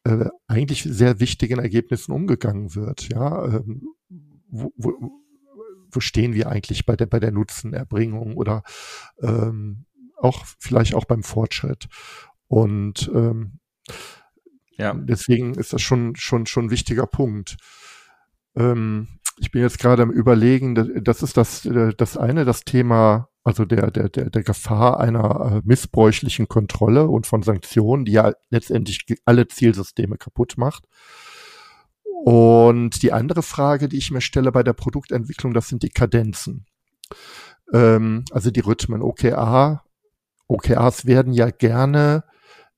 [0.04, 3.10] äh, eigentlich sehr wichtigen Ergebnissen umgegangen wird.
[3.10, 3.84] Ja, ähm,
[4.48, 4.94] wo, wo,
[5.92, 8.64] wo stehen wir eigentlich bei der, bei der Nutzenerbringung oder
[9.22, 9.86] ähm,
[10.18, 11.88] auch vielleicht auch beim Fortschritt.
[12.48, 13.60] Und ähm,
[14.78, 14.94] ja.
[14.94, 17.58] deswegen ist das schon, schon, schon ein wichtiger Punkt.
[18.56, 23.30] Ähm, ich bin jetzt gerade am überlegen, das ist das, äh, das eine, das Thema,
[23.44, 28.34] also der, der, der, der Gefahr einer äh, missbräuchlichen Kontrolle und von Sanktionen, die ja
[28.50, 30.86] letztendlich alle Zielsysteme kaputt macht.
[32.24, 36.68] Und die andere Frage, die ich mir stelle bei der Produktentwicklung, das sind die Kadenzen.
[37.74, 39.02] Ähm, also die Rhythmen.
[39.02, 39.84] OKR,
[40.48, 42.24] OKRs werden ja gerne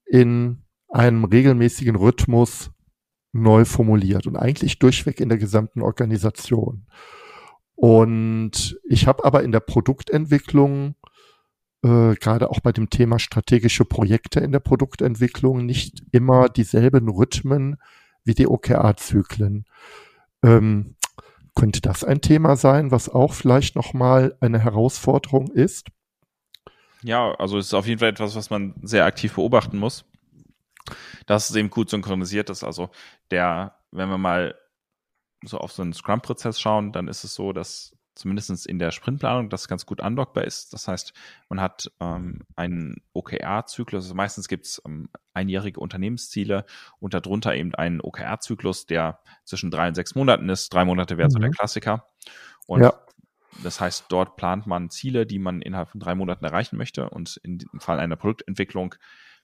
[0.05, 2.71] in einem regelmäßigen Rhythmus
[3.33, 6.85] neu formuliert und eigentlich durchweg in der gesamten Organisation.
[7.75, 10.95] Und ich habe aber in der Produktentwicklung,
[11.83, 17.77] äh, gerade auch bei dem Thema strategische Projekte in der Produktentwicklung, nicht immer dieselben Rhythmen
[18.23, 19.65] wie die OKR-Zyklen.
[20.43, 20.95] Ähm,
[21.55, 25.87] könnte das ein Thema sein, was auch vielleicht nochmal eine Herausforderung ist?
[27.03, 30.05] Ja, also es ist auf jeden Fall etwas, was man sehr aktiv beobachten muss.
[31.25, 32.63] Dass es eben gut synchronisiert ist.
[32.63, 32.89] Also
[33.31, 34.55] der, wenn wir mal
[35.43, 39.49] so auf so einen Scrum-Prozess schauen, dann ist es so, dass zumindest in der Sprintplanung
[39.49, 40.73] das ganz gut undockbar ist.
[40.73, 41.13] Das heißt,
[41.49, 44.05] man hat ähm, einen OKR-Zyklus.
[44.05, 46.65] Also meistens gibt es ähm, einjährige Unternehmensziele
[46.99, 50.73] und darunter eben einen OKR-Zyklus, der zwischen drei und sechs Monaten ist.
[50.73, 51.31] Drei Monate wäre mhm.
[51.31, 51.53] so der mhm.
[51.53, 52.07] Klassiker.
[52.67, 52.93] Und ja.
[53.63, 57.09] das heißt, dort plant man Ziele, die man innerhalb von drei Monaten erreichen möchte.
[57.09, 58.95] Und in dem Fall einer Produktentwicklung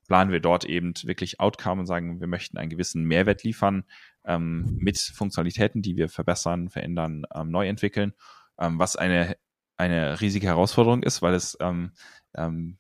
[0.10, 3.86] planen wir dort eben wirklich Outcome und sagen, wir möchten einen gewissen Mehrwert liefern
[4.26, 8.14] ähm, mit Funktionalitäten, die wir verbessern, verändern, ähm, neu entwickeln
[8.60, 9.38] ähm, was eine,
[9.78, 11.94] eine riesige Herausforderung ist, weil es ähm,
[12.36, 12.78] ähm,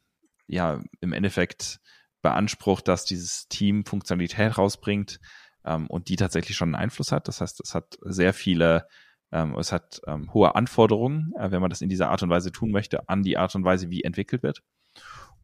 [0.47, 1.79] ja im Endeffekt
[2.21, 5.19] beansprucht, dass dieses Team Funktionalität rausbringt
[5.65, 7.27] ähm, und die tatsächlich schon einen Einfluss hat.
[7.27, 8.87] Das heißt, es hat sehr viele,
[9.31, 10.01] es hat
[10.33, 13.37] hohe Anforderungen, äh, wenn man das in dieser Art und Weise tun möchte, an die
[13.37, 14.63] Art und Weise, wie entwickelt wird.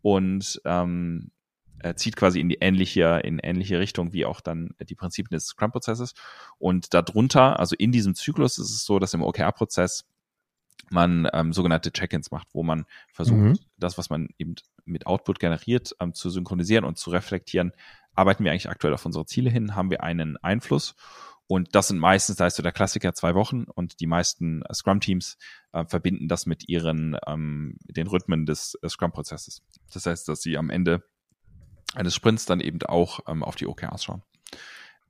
[0.02, 1.30] Und ähm,
[1.80, 5.48] er zieht quasi in die ähnliche, in ähnliche Richtung wie auch dann die Prinzipien des
[5.48, 6.14] Scrum-Prozesses.
[6.58, 10.06] Und darunter, also in diesem Zyklus ist es so, dass im OKR-Prozess
[10.90, 13.60] man ähm, sogenannte Check-ins macht, wo man versucht, mhm.
[13.78, 17.72] das, was man eben mit Output generiert, ähm, zu synchronisieren und zu reflektieren.
[18.14, 19.76] Arbeiten wir eigentlich aktuell auf unsere Ziele hin?
[19.76, 20.96] Haben wir einen Einfluss?
[21.48, 24.74] Und das sind meistens, da ist so der Klassiker zwei Wochen und die meisten äh,
[24.74, 25.38] Scrum-Teams
[25.74, 29.62] äh, verbinden das mit ihren, ähm, den Rhythmen des äh, Scrum-Prozesses.
[29.94, 31.04] Das heißt, dass sie am Ende
[31.96, 34.22] eines Sprints dann eben auch ähm, auf die OKRs schauen.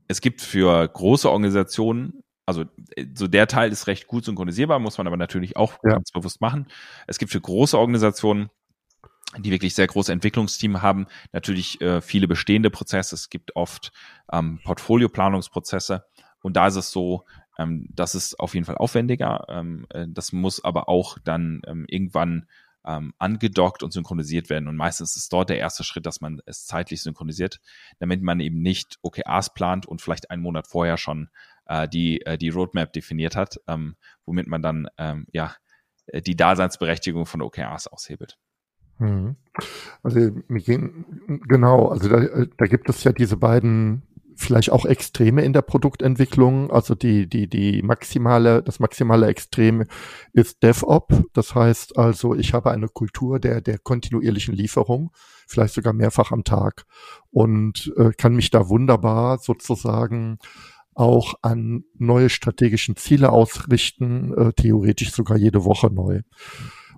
[0.07, 4.97] Es gibt für große Organisationen also äh, so der Teil ist recht gut synchronisierbar, muss
[4.97, 5.91] man aber natürlich auch ja.
[5.93, 6.67] ganz bewusst machen.
[7.07, 8.49] Es gibt für große Organisationen,
[9.37, 13.15] die wirklich sehr große Entwicklungsteam haben, natürlich äh, viele bestehende Prozesse.
[13.15, 13.91] Es gibt oft
[14.31, 16.05] ähm, Portfolioplanungsprozesse
[16.41, 17.25] und da ist es so,
[17.57, 19.45] ähm, das ist auf jeden Fall aufwendiger.
[19.49, 22.47] Ähm, äh, das muss aber auch dann ähm, irgendwann
[22.85, 24.67] ähm, angedockt und synchronisiert werden.
[24.67, 27.59] Und meistens ist dort der erste Schritt, dass man es zeitlich synchronisiert,
[27.99, 31.29] damit man eben nicht OKRs plant und vielleicht einen Monat vorher schon
[31.65, 33.95] äh, die, äh, die Roadmap definiert hat, ähm,
[34.25, 35.55] womit man dann ähm, ja
[36.07, 38.37] äh, die Daseinsberechtigung von OKRs aushebelt.
[38.97, 39.35] Mhm.
[40.03, 44.03] Also genau, also da, äh, da gibt es ja diese beiden
[44.35, 46.71] vielleicht auch Extreme in der Produktentwicklung.
[46.71, 49.85] Also die, die, die maximale, das maximale Extrem
[50.33, 51.23] ist DevOps.
[51.33, 55.11] Das heißt also, ich habe eine Kultur der, der kontinuierlichen Lieferung,
[55.47, 56.85] vielleicht sogar mehrfach am Tag
[57.31, 60.37] und äh, kann mich da wunderbar sozusagen
[60.93, 66.21] auch an neue strategischen Ziele ausrichten, äh, theoretisch sogar jede Woche neu.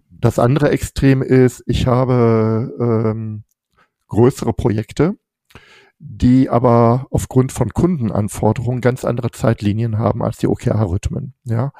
[0.10, 3.44] Das andere Extrem ist, ich habe ähm,
[4.08, 5.16] größere Projekte,
[6.00, 11.34] die aber aufgrund von Kundenanforderungen ganz andere Zeitlinien haben als die OKR-Rhythmen.
[11.44, 11.72] Ja,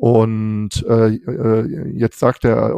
[0.00, 2.74] und äh, äh, jetzt sagt der,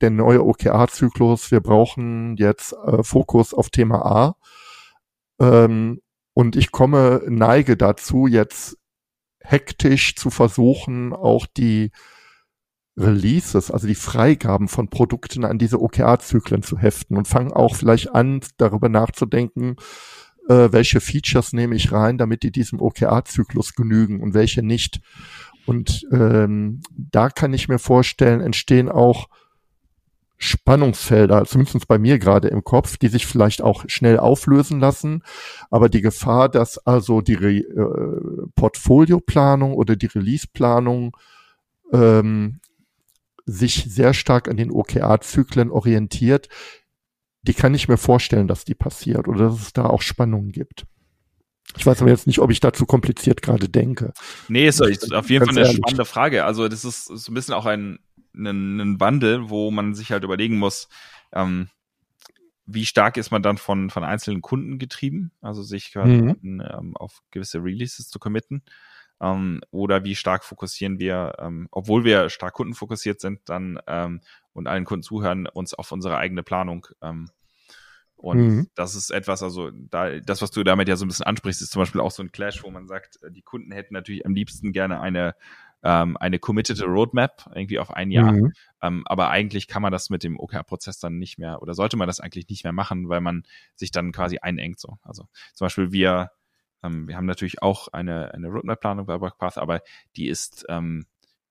[0.00, 4.36] der neue OKR-Zyklus, wir brauchen jetzt äh, Fokus auf Thema A.
[5.38, 6.00] Ähm,
[6.32, 8.76] und ich komme, neige dazu, jetzt
[9.38, 11.92] hektisch zu versuchen, auch die
[12.96, 18.12] Releases, also die Freigaben von Produkten an diese OKR-Zyklen zu heften und fange auch vielleicht
[18.12, 19.76] an, darüber nachzudenken,
[20.48, 25.00] äh, welche Features nehme ich rein, damit die diesem OKR-Zyklus genügen und welche nicht.
[25.66, 29.28] Und ähm, da kann ich mir vorstellen, entstehen auch
[30.36, 35.22] Spannungsfelder, zumindest bei mir gerade im Kopf, die sich vielleicht auch schnell auflösen lassen.
[35.70, 41.16] Aber die Gefahr, dass also die Re äh, Portfolioplanung oder die Releaseplanung
[41.92, 42.60] ähm,
[43.46, 46.48] sich sehr stark an den OKR-Zyklen orientiert,
[47.46, 50.86] die kann ich mir vorstellen, dass die passiert oder dass es da auch Spannungen gibt.
[51.76, 54.12] Ich weiß aber jetzt nicht, ob ich dazu kompliziert gerade denke.
[54.48, 55.78] Nee, ist, ist auf jeden Fall eine ehrlich.
[55.78, 56.44] spannende Frage.
[56.44, 57.98] Also das ist so ein bisschen auch ein
[58.36, 60.88] einen, einen Wandel, wo man sich halt überlegen muss,
[61.32, 61.68] ähm,
[62.66, 66.36] wie stark ist man dann von, von einzelnen Kunden getrieben, also sich mhm.
[66.42, 68.62] ähm, auf gewisse Releases zu committen.
[69.20, 74.20] Ähm, oder wie stark fokussieren wir, ähm, obwohl wir stark kundenfokussiert sind, dann ähm,
[74.54, 76.86] und allen Kunden zuhören, uns auf unsere eigene Planung.
[77.02, 77.28] Ähm,
[78.16, 78.70] und mhm.
[78.74, 81.72] das ist etwas, also da, das, was du damit ja so ein bisschen ansprichst, ist
[81.72, 84.34] zum Beispiel auch so ein Clash, wo man sagt, äh, die Kunden hätten natürlich am
[84.34, 85.34] liebsten gerne eine
[85.84, 88.32] ähm, eine committed Roadmap irgendwie auf ein Jahr.
[88.32, 88.52] Mhm.
[88.82, 92.08] Ähm, aber eigentlich kann man das mit dem OKR-Prozess dann nicht mehr oder sollte man
[92.08, 94.96] das eigentlich nicht mehr machen, weil man sich dann quasi einengt so.
[95.02, 96.30] Also zum Beispiel wir,
[96.82, 99.82] ähm, wir haben natürlich auch eine, eine Roadmap-Planung bei WorkPath, aber
[100.16, 101.04] die ist, ähm,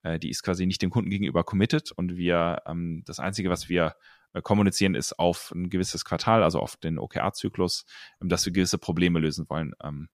[0.04, 3.70] äh, die ist quasi nicht dem Kunden gegenüber committed und wir, ähm, das Einzige, was
[3.70, 3.96] wir
[4.34, 7.86] äh, kommunizieren, ist auf ein gewisses Quartal, also auf den OKR-Zyklus,
[8.22, 9.74] ähm, dass wir gewisse Probleme lösen wollen.
[9.84, 10.10] Ähm,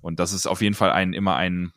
[0.00, 1.72] und das ist auf jeden Fall ein, immer ein,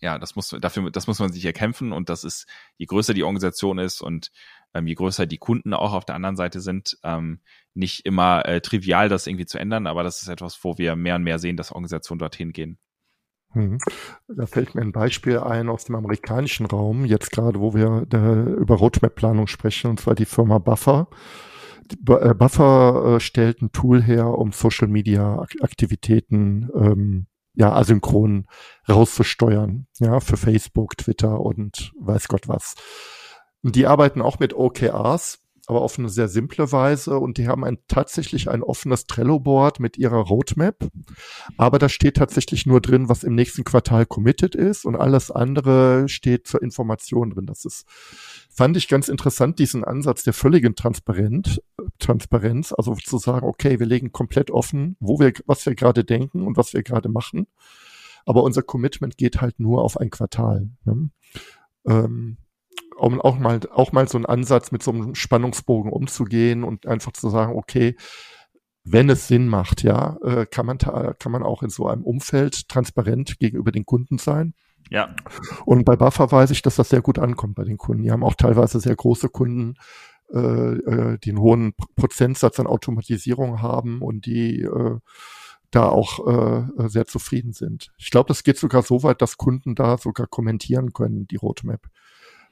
[0.00, 2.46] ja, das muss dafür, das muss man sich erkämpfen und das ist,
[2.76, 4.30] je größer die Organisation ist und
[4.74, 7.40] ähm, je größer die Kunden auch auf der anderen Seite sind, ähm,
[7.74, 11.16] nicht immer äh, trivial, das irgendwie zu ändern, aber das ist etwas, wo wir mehr
[11.16, 12.78] und mehr sehen, dass Organisationen dorthin gehen.
[13.52, 13.78] Hm.
[14.28, 18.60] Da fällt mir ein Beispiel ein aus dem amerikanischen Raum, jetzt gerade, wo wir äh,
[18.60, 21.08] über Roadmap-Planung sprechen, und zwar die Firma Buffer.
[21.90, 28.46] Äh, Buffer äh, stellt ein Tool her, um Social-Media-Aktivitäten ähm, ja, asynchron
[28.88, 32.74] rauszusteuern, ja, für Facebook, Twitter und weiß Gott was.
[33.62, 37.78] Die arbeiten auch mit OKRs, aber auf eine sehr simple Weise und die haben ein,
[37.88, 40.88] tatsächlich ein offenes Trello-Board mit ihrer Roadmap.
[41.56, 46.08] Aber da steht tatsächlich nur drin, was im nächsten Quartal committed ist und alles andere
[46.08, 47.46] steht zur Information drin.
[47.46, 47.84] Das ist
[48.58, 51.60] fand ich ganz interessant, diesen Ansatz der völligen Transparenz,
[52.00, 56.42] Transparenz, also zu sagen, okay, wir legen komplett offen, wo wir, was wir gerade denken
[56.42, 57.46] und was wir gerade machen.
[58.26, 60.70] Aber unser Commitment geht halt nur auf ein Quartal.
[60.84, 61.10] Ne?
[61.86, 62.38] Ähm,
[62.98, 67.30] auch mal, auch mal so einen Ansatz mit so einem Spannungsbogen umzugehen und einfach zu
[67.30, 67.96] sagen, okay,
[68.84, 72.68] wenn es Sinn macht, ja, äh, kann man, kann man auch in so einem Umfeld
[72.68, 74.54] transparent gegenüber den Kunden sein
[74.90, 75.14] Ja.
[75.66, 78.04] Und bei Buffer weiß ich, dass das sehr gut ankommt bei den Kunden.
[78.04, 79.74] Die haben auch teilweise sehr große Kunden,
[80.32, 84.98] äh, äh die einen hohen Prozentsatz an Automatisierung haben und die äh,
[85.70, 87.92] da auch äh, sehr zufrieden sind.
[87.98, 91.82] Ich glaube, das geht sogar so weit, dass Kunden da sogar kommentieren können, die Roadmap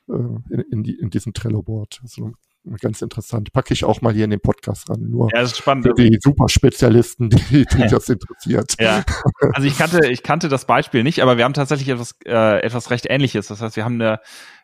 [0.09, 2.01] äh, in, in, die, in diesem Trello-Board.
[2.03, 2.33] Also
[2.81, 3.53] ganz interessant.
[3.53, 5.09] Packe ich auch mal hier in den Podcast ran.
[5.09, 5.87] Nur ja, das ist spannend.
[5.87, 8.75] für die Superspezialisten, die, die das interessiert.
[8.81, 9.05] Ja.
[9.53, 12.91] Also ich kannte, ich kannte das Beispiel nicht, aber wir haben tatsächlich etwas, äh, etwas
[12.91, 13.47] recht ähnliches.
[13.47, 14.19] Das heißt, wir haben eine,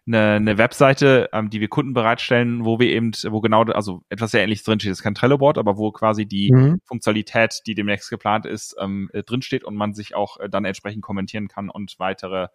[0.07, 4.33] eine, eine Webseite, ähm, die wir Kunden bereitstellen, wo wir eben, wo genau, also etwas
[4.33, 4.91] sehr ähnliches drinsteht.
[4.91, 6.81] Das ist kein Trello-Board, aber wo quasi die mhm.
[6.85, 11.03] Funktionalität, die demnächst geplant ist, ähm, äh, drinsteht und man sich auch äh, dann entsprechend
[11.03, 12.49] kommentieren kann und weitere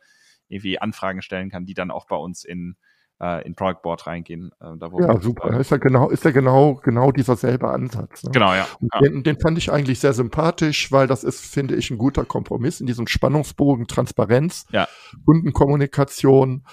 [0.50, 2.76] irgendwie Anfragen stellen kann, die dann auch bei uns in
[3.20, 4.52] äh, in Product Board reingehen.
[4.62, 5.60] Äh, ja, super.
[5.60, 8.24] Ist ja genau, ist ja genau, genau dieser selbe Ansatz.
[8.24, 8.32] Ne?
[8.32, 8.68] Genau, ja.
[8.80, 9.00] ja.
[9.02, 12.80] Den, den, fand ich eigentlich sehr sympathisch, weil das ist, finde ich, ein guter Kompromiss
[12.80, 14.88] in diesem Spannungsbogen Transparenz, ja.
[15.26, 16.64] Kundenkommunikation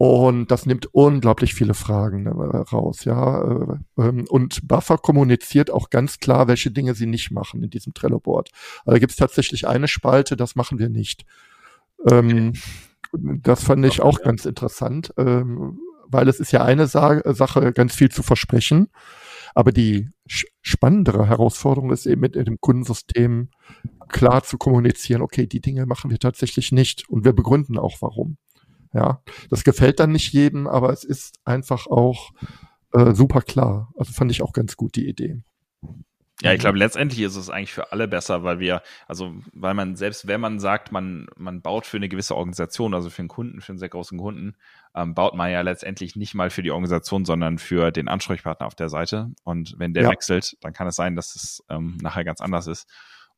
[0.00, 3.42] und das nimmt unglaublich viele Fragen äh, raus, ja.
[3.42, 7.94] Äh, ähm, und Buffer kommuniziert auch ganz klar, welche Dinge sie nicht machen in diesem
[7.94, 8.50] Trello-Board.
[8.84, 11.24] Also da gibt es tatsächlich eine Spalte, das machen wir nicht.
[12.08, 12.52] Ähm,
[13.12, 15.12] das fand ich auch ganz interessant.
[15.16, 15.78] Ähm,
[16.10, 18.88] weil es ist ja eine Sa Sache, ganz viel zu versprechen.
[19.54, 23.50] Aber die spannendere Herausforderung ist eben mit dem Kundensystem
[24.08, 28.36] klar zu kommunizieren, okay, die Dinge machen wir tatsächlich nicht und wir begründen auch warum.
[28.94, 32.30] Ja, das gefällt dann nicht jedem, aber es ist einfach auch
[32.92, 33.92] äh, super klar.
[33.96, 35.42] Also fand ich auch ganz gut die Idee.
[36.40, 39.96] Ja, ich glaube, letztendlich ist es eigentlich für alle besser, weil wir, also, weil man
[39.96, 43.60] selbst, wenn man sagt, man, man baut für eine gewisse Organisation, also für einen Kunden,
[43.60, 44.56] für einen sehr großen Kunden,
[44.94, 48.76] ähm, baut man ja letztendlich nicht mal für die Organisation, sondern für den Ansprechpartner auf
[48.76, 49.32] der Seite.
[49.42, 50.10] Und wenn der ja.
[50.10, 52.88] wechselt, dann kann es sein, dass es ähm, nachher ganz anders ist.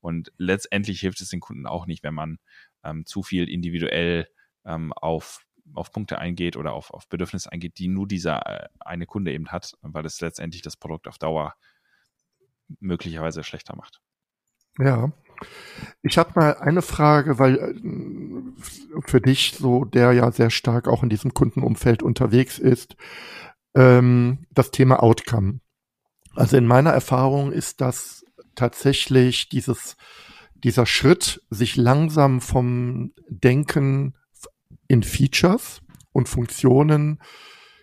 [0.02, 2.38] Und letztendlich hilft es den Kunden auch nicht, wenn man
[2.84, 4.28] ähm, zu viel individuell
[4.66, 9.06] ähm, auf auf Punkte eingeht oder auf, auf Bedürfnisse eingeht, die nur dieser äh, eine
[9.06, 11.54] Kunde eben hat, weil es letztendlich das Produkt auf Dauer
[12.78, 14.00] möglicherweise schlechter macht.
[14.78, 15.12] Ja.
[16.02, 21.02] Ich habe mal eine Frage, weil äh, für dich, so der ja sehr stark auch
[21.02, 22.96] in diesem Kundenumfeld unterwegs ist,
[23.74, 25.61] ähm, das Thema Outcome.
[26.35, 29.96] Also in meiner Erfahrung ist das tatsächlich dieses,
[30.54, 34.14] dieser Schritt, sich langsam vom Denken
[34.88, 35.80] in Features
[36.12, 37.20] und Funktionen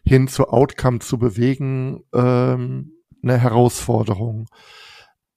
[0.04, 4.50] hin zu Outcome zu bewegen, ähm, eine Herausforderung.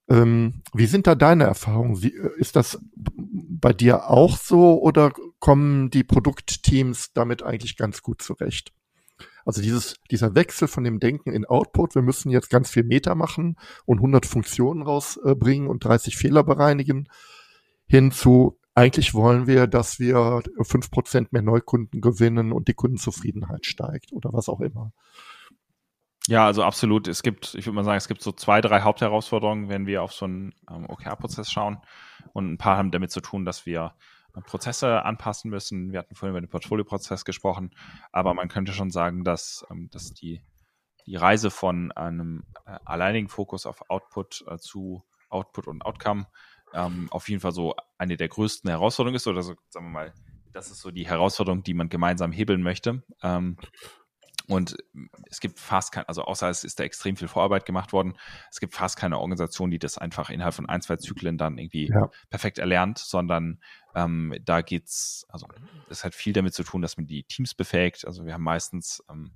[0.08, 2.02] Ähm, wie sind da deine Erfahrungen?
[2.02, 8.02] Wie, äh, ist das bei dir auch so oder kommen die Produktteams damit eigentlich ganz
[8.02, 8.72] gut zurecht?
[9.44, 13.14] Also dieses, dieser Wechsel von dem Denken in Output, wir müssen jetzt ganz viel Meter
[13.14, 17.08] machen und 100 Funktionen rausbringen und 30 Fehler bereinigen,
[17.86, 24.12] hin zu, eigentlich wollen wir, dass wir 5% mehr Neukunden gewinnen und die Kundenzufriedenheit steigt
[24.12, 24.92] oder was auch immer.
[26.30, 27.08] Ja, also absolut.
[27.08, 30.12] Es gibt, ich würde mal sagen, es gibt so zwei, drei Hauptherausforderungen, wenn wir auf
[30.12, 31.78] so einen ähm, OKR-Prozess schauen.
[32.32, 33.94] Und ein paar haben damit zu tun, dass wir
[34.36, 35.90] äh, Prozesse anpassen müssen.
[35.90, 37.72] Wir hatten vorhin über den Portfolio-Prozess gesprochen,
[38.12, 40.40] aber man könnte schon sagen, dass, ähm, dass die,
[41.04, 46.28] die Reise von einem äh, alleinigen Fokus auf Output äh, zu Output und Outcome
[46.72, 50.14] ähm, auf jeden Fall so eine der größten Herausforderungen ist, oder so, sagen wir mal,
[50.52, 53.02] das ist so die Herausforderung, die man gemeinsam hebeln möchte.
[53.20, 53.56] Ähm,
[54.50, 54.76] und
[55.30, 58.14] es gibt fast kein, also außer es ist da extrem viel Vorarbeit gemacht worden,
[58.50, 61.88] es gibt fast keine Organisation, die das einfach innerhalb von ein, zwei Zyklen dann irgendwie
[61.88, 62.10] ja.
[62.30, 63.60] perfekt erlernt, sondern
[63.94, 65.46] ähm, da geht's, also
[65.88, 68.06] es hat viel damit zu tun, dass man die Teams befähigt.
[68.06, 69.30] Also wir haben meistens, ähm,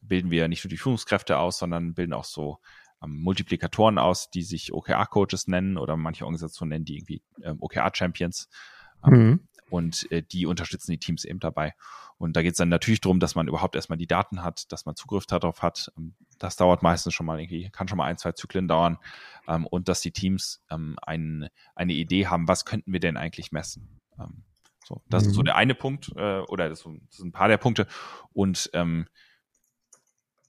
[0.00, 2.58] bilden wir nicht nur die Führungskräfte aus, sondern bilden auch so
[3.02, 8.48] ähm, Multiplikatoren aus, die sich OKR-Coaches nennen oder manche Organisationen nennen die irgendwie ähm, OKR-Champions.
[9.04, 9.48] Ähm, mhm.
[9.72, 11.72] Und äh, die unterstützen die Teams eben dabei.
[12.18, 14.84] Und da geht es dann natürlich darum, dass man überhaupt erstmal die Daten hat, dass
[14.84, 15.90] man Zugriff darauf hat.
[15.96, 18.98] Ähm, das dauert meistens schon mal irgendwie, kann schon mal ein, zwei Zyklen dauern.
[19.48, 23.50] Ähm, und dass die Teams ähm, ein, eine Idee haben, was könnten wir denn eigentlich
[23.50, 23.98] messen.
[24.20, 24.44] Ähm,
[24.84, 25.28] so, das mhm.
[25.30, 25.46] ist so mhm.
[25.46, 27.86] der eine Punkt, äh, oder das, das, sind ein paar der Punkte.
[28.34, 29.06] Und ähm,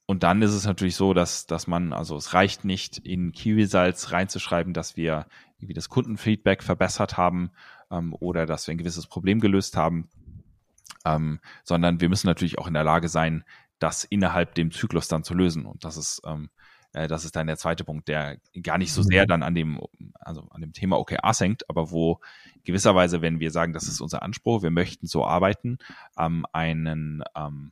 [0.05, 3.53] und dann ist es natürlich so, dass, dass man, also es reicht nicht, in Key
[3.53, 5.27] Results reinzuschreiben, dass wir
[5.64, 7.51] irgendwie das Kundenfeedback verbessert haben
[7.89, 10.09] ähm, oder dass wir ein gewisses Problem gelöst haben,
[11.05, 13.43] ähm, sondern wir müssen natürlich auch in der Lage sein,
[13.80, 15.66] das innerhalb dem Zyklus dann zu lösen.
[15.66, 16.49] Und das ist, ähm,
[16.93, 19.07] äh, das ist dann der zweite Punkt, der gar nicht so mhm.
[19.07, 19.80] sehr dann an dem,
[20.20, 22.20] also an dem Thema OKRs hängt, aber wo
[22.64, 25.78] gewisserweise, wenn wir sagen, das ist unser Anspruch, wir möchten so arbeiten,
[26.18, 27.72] ähm, einen ähm,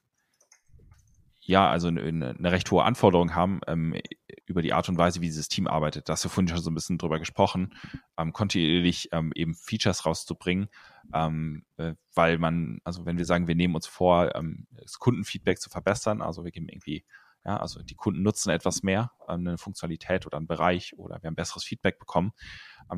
[1.51, 3.93] ja, also eine, eine recht hohe Anforderung haben ähm,
[4.45, 6.07] über die Art und Weise, wie dieses Team arbeitet.
[6.07, 7.75] Da hast du vorhin schon so ein bisschen drüber gesprochen,
[8.17, 10.69] ähm, kontinuierlich ähm, eben Features rauszubringen,
[11.13, 15.59] ähm, äh, weil man, also wenn wir sagen, wir nehmen uns vor, ähm, das Kundenfeedback
[15.59, 17.03] zu verbessern, also wir geben irgendwie
[17.43, 21.27] ja, also die Kunden nutzen etwas mehr, ähm, eine Funktionalität oder einen Bereich oder wir
[21.27, 22.31] haben besseres Feedback bekommen.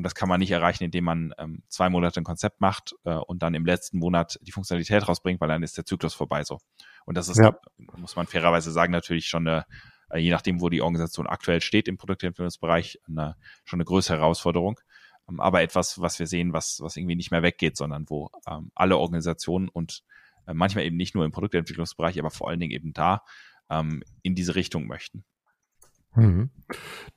[0.00, 1.32] Das kann man nicht erreichen, indem man
[1.68, 5.48] zwei Monate ein Konzept macht äh, und dann im letzten Monat die Funktionalität rausbringt, weil
[5.48, 6.58] dann ist der Zyklus vorbei so.
[7.04, 7.56] Und das ist, ja.
[7.96, 9.66] muss man fairerweise sagen, natürlich schon eine,
[10.10, 14.80] äh, je nachdem, wo die Organisation aktuell steht im Produktentwicklungsbereich, eine, schon eine größere Herausforderung.
[15.38, 18.30] aber etwas, was wir sehen, was, was irgendwie nicht mehr weggeht, sondern wo
[18.74, 20.02] alle Organisationen und
[20.46, 23.22] äh, manchmal eben nicht nur im Produktentwicklungsbereich, aber vor allen Dingen eben da
[23.70, 25.24] ähm, in diese Richtung möchten.
[26.14, 26.50] Mhm.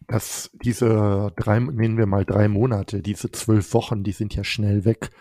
[0.07, 4.85] Das, diese drei, nehmen wir mal drei Monate, diese zwölf Wochen, die sind ja schnell
[4.85, 5.11] weg.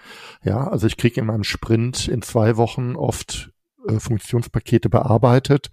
[0.43, 3.51] Ja, also ich kriege in meinem Sprint in zwei Wochen oft
[3.89, 5.71] äh, Funktionspakete bearbeitet.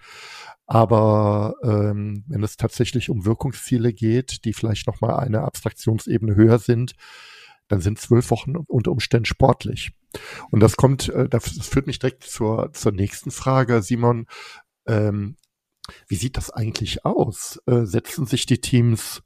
[0.66, 6.93] Aber ähm, wenn es tatsächlich um Wirkungsziele geht, die vielleicht nochmal eine Abstraktionsebene höher sind,
[7.68, 9.91] dann sind zwölf Wochen unter Umständen sportlich.
[10.51, 14.28] Und das kommt, äh, das führt mich direkt zur, zur nächsten Frage, Simon.
[14.88, 15.36] Ähm,
[16.07, 17.59] wie sieht das eigentlich aus?
[17.66, 19.22] Äh, setzen sich die Teams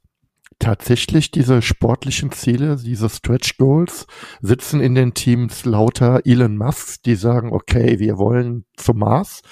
[0.58, 4.06] tatsächlich diese sportlichen Ziele, diese Stretch Goals?
[4.40, 9.42] Sitzen in den Teams lauter Elon Musk, die sagen, okay, wir wollen zum Mars?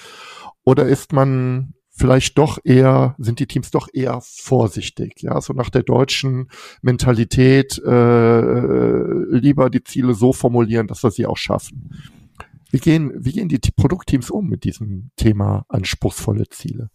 [0.63, 5.69] Oder ist man vielleicht doch eher, sind die Teams doch eher vorsichtig, ja, so nach
[5.69, 6.49] der deutschen
[6.81, 9.01] Mentalität äh,
[9.35, 11.89] lieber die Ziele so formulieren, dass wir sie auch schaffen.
[12.69, 16.89] Wie gehen, wie gehen die Produktteams um mit diesem Thema anspruchsvolle Ziele?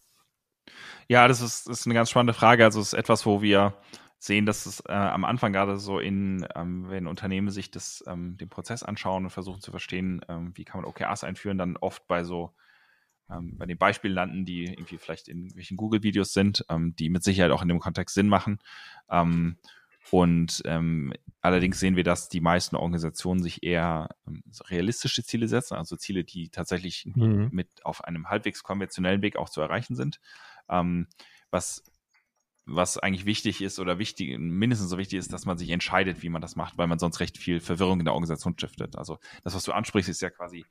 [1.13, 2.65] Ja, das ist, ist eine ganz spannende Frage.
[2.65, 3.75] Also es ist etwas, wo wir
[4.19, 8.39] sehen, dass es äh, am Anfang gerade so in, ähm, wenn Unternehmen sich das, ähm,
[8.39, 12.09] den Prozess anschauen und versuchen zu verstehen, ähm, wie kann man OKRs einführen, dann oft
[12.09, 12.55] bei so
[13.31, 17.23] ähm, bei den Beispielen landen, die irgendwie vielleicht in welchen Google-Videos sind, ähm, die mit
[17.23, 18.59] Sicherheit auch in dem Kontext Sinn machen.
[19.11, 19.59] Ähm,
[20.11, 20.63] und
[21.41, 24.09] allerdings sehen wir, dass die meisten Organisationen sich eher
[24.65, 27.51] realistische Ziele setzen, also Ziele, die tatsächlich mhm.
[27.53, 30.19] mit auf einem halbwegs konventionellen Weg auch zu erreichen sind.
[30.73, 31.07] Ähm,
[31.51, 31.85] was
[32.65, 36.29] was eigentlich wichtig ist oder wichtig, mindestens so wichtig ist, dass man sich entscheidet, wie
[36.29, 38.97] man das macht, weil man sonst recht viel Verwirrung in der Organisation stiftet.
[38.97, 40.65] Also das, was du ansprichst, ist ja quasi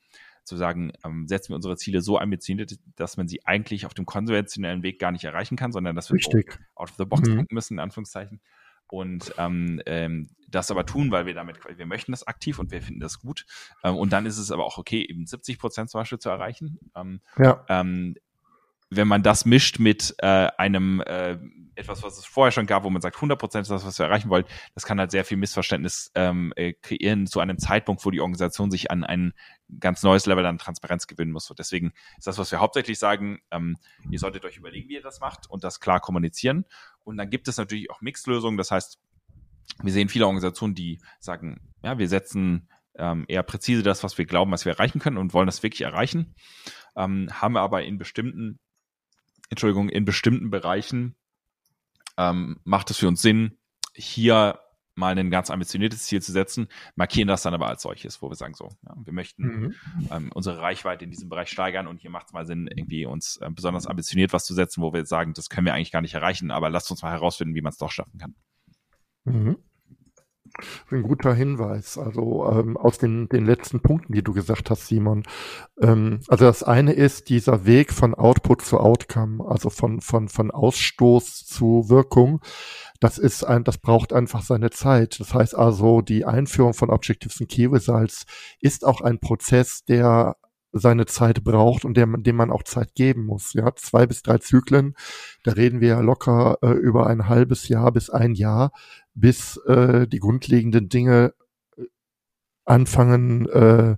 [0.43, 4.05] zu sagen, ähm, setzen wir unsere Ziele so ambitioniert, dass man sie eigentlich auf dem
[4.05, 6.57] konventionellen Weg gar nicht erreichen kann, sondern dass wir Richtig.
[6.75, 7.37] out of the box mhm.
[7.37, 8.41] denken müssen, in Anführungszeichen.
[8.87, 12.81] Und ähm, ähm, das aber tun, weil wir damit, wir möchten das aktiv und wir
[12.81, 13.45] finden das gut.
[13.83, 16.79] Ähm, und dann ist es aber auch okay, eben 70 Prozent zum Beispiel zu erreichen.
[16.95, 17.63] Ähm, ja.
[18.91, 21.37] Wenn man das mischt mit äh, einem äh,
[21.75, 24.29] etwas, was es vorher schon gab, wo man sagt, 100% ist das, was wir erreichen
[24.29, 24.43] wollen,
[24.75, 28.69] das kann halt sehr viel Missverständnis ähm, äh, kreieren zu einem Zeitpunkt, wo die Organisation
[28.69, 29.33] sich an ein
[29.79, 31.45] ganz neues Level an Transparenz gewinnen muss.
[31.45, 33.77] So deswegen ist das, was wir hauptsächlich sagen, ähm,
[34.09, 36.65] ihr solltet euch überlegen, wie ihr das macht und das klar kommunizieren.
[37.05, 38.57] Und dann gibt es natürlich auch Mixlösungen.
[38.57, 38.99] Das heißt,
[39.81, 44.25] wir sehen viele Organisationen, die sagen, ja, wir setzen ähm, eher präzise das, was wir
[44.25, 46.35] glauben, was wir erreichen können und wollen das wirklich erreichen,
[46.97, 48.59] ähm, haben aber in bestimmten
[49.51, 51.15] Entschuldigung, in bestimmten Bereichen
[52.17, 53.57] ähm, macht es für uns Sinn,
[53.93, 54.59] hier
[54.95, 58.35] mal ein ganz ambitioniertes Ziel zu setzen, markieren das dann aber als solches, wo wir
[58.35, 59.75] sagen so, ja, wir möchten mhm.
[60.09, 63.37] ähm, unsere Reichweite in diesem Bereich steigern und hier macht es mal Sinn, irgendwie uns
[63.37, 66.13] äh, besonders ambitioniert was zu setzen, wo wir sagen, das können wir eigentlich gar nicht
[66.13, 68.35] erreichen, aber lasst uns mal herausfinden, wie man es doch schaffen kann.
[69.25, 69.57] Mhm.
[70.89, 71.97] Ein guter Hinweis.
[71.97, 75.23] Also ähm, aus den, den letzten Punkten, die du gesagt hast, Simon.
[75.81, 80.51] Ähm, also das eine ist dieser Weg von Output zu Outcome, also von, von, von
[80.51, 82.41] Ausstoß zu Wirkung.
[82.99, 85.19] Das ist ein, das braucht einfach seine Zeit.
[85.19, 88.25] Das heißt also, die Einführung von Objectives und Key Results
[88.59, 90.35] ist auch ein Prozess, der
[90.73, 93.53] seine Zeit braucht und dem, dem man auch Zeit geben muss.
[93.53, 94.95] Ja, zwei bis drei Zyklen,
[95.43, 98.71] da reden wir ja locker äh, über ein halbes Jahr bis ein Jahr,
[99.13, 101.33] bis äh, die grundlegenden Dinge
[101.77, 101.83] äh,
[102.65, 103.97] anfangen, äh,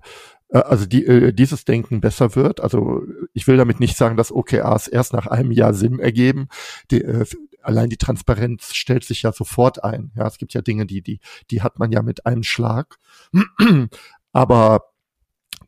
[0.53, 2.61] äh, also die, äh, dieses Denken besser wird.
[2.61, 3.03] Also
[3.33, 6.47] ich will damit nicht sagen, dass OKRs erst nach einem Jahr Sinn ergeben.
[6.91, 7.25] Die, äh,
[7.61, 10.11] allein die Transparenz stellt sich ja sofort ein.
[10.15, 12.97] Ja, es gibt ja Dinge, die, die, die hat man ja mit einem Schlag.
[14.31, 14.85] Aber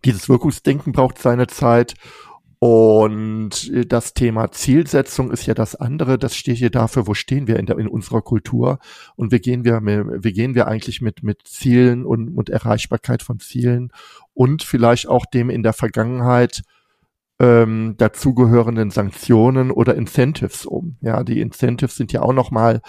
[0.03, 1.95] dieses Wirkungsdenken braucht seine Zeit.
[2.59, 6.17] Und das Thema Zielsetzung ist ja das andere.
[6.17, 8.79] Das steht hier dafür, wo stehen wir in, der, in unserer Kultur?
[9.15, 13.39] Und wie gehen wir, wie gehen wir eigentlich mit, mit Zielen und, und Erreichbarkeit von
[13.39, 13.91] Zielen
[14.33, 16.63] und vielleicht auch dem in der Vergangenheit
[17.39, 20.95] ähm, dazugehörenden Sanktionen oder Incentives um.
[21.01, 22.81] Ja, die Incentives sind ja auch nochmal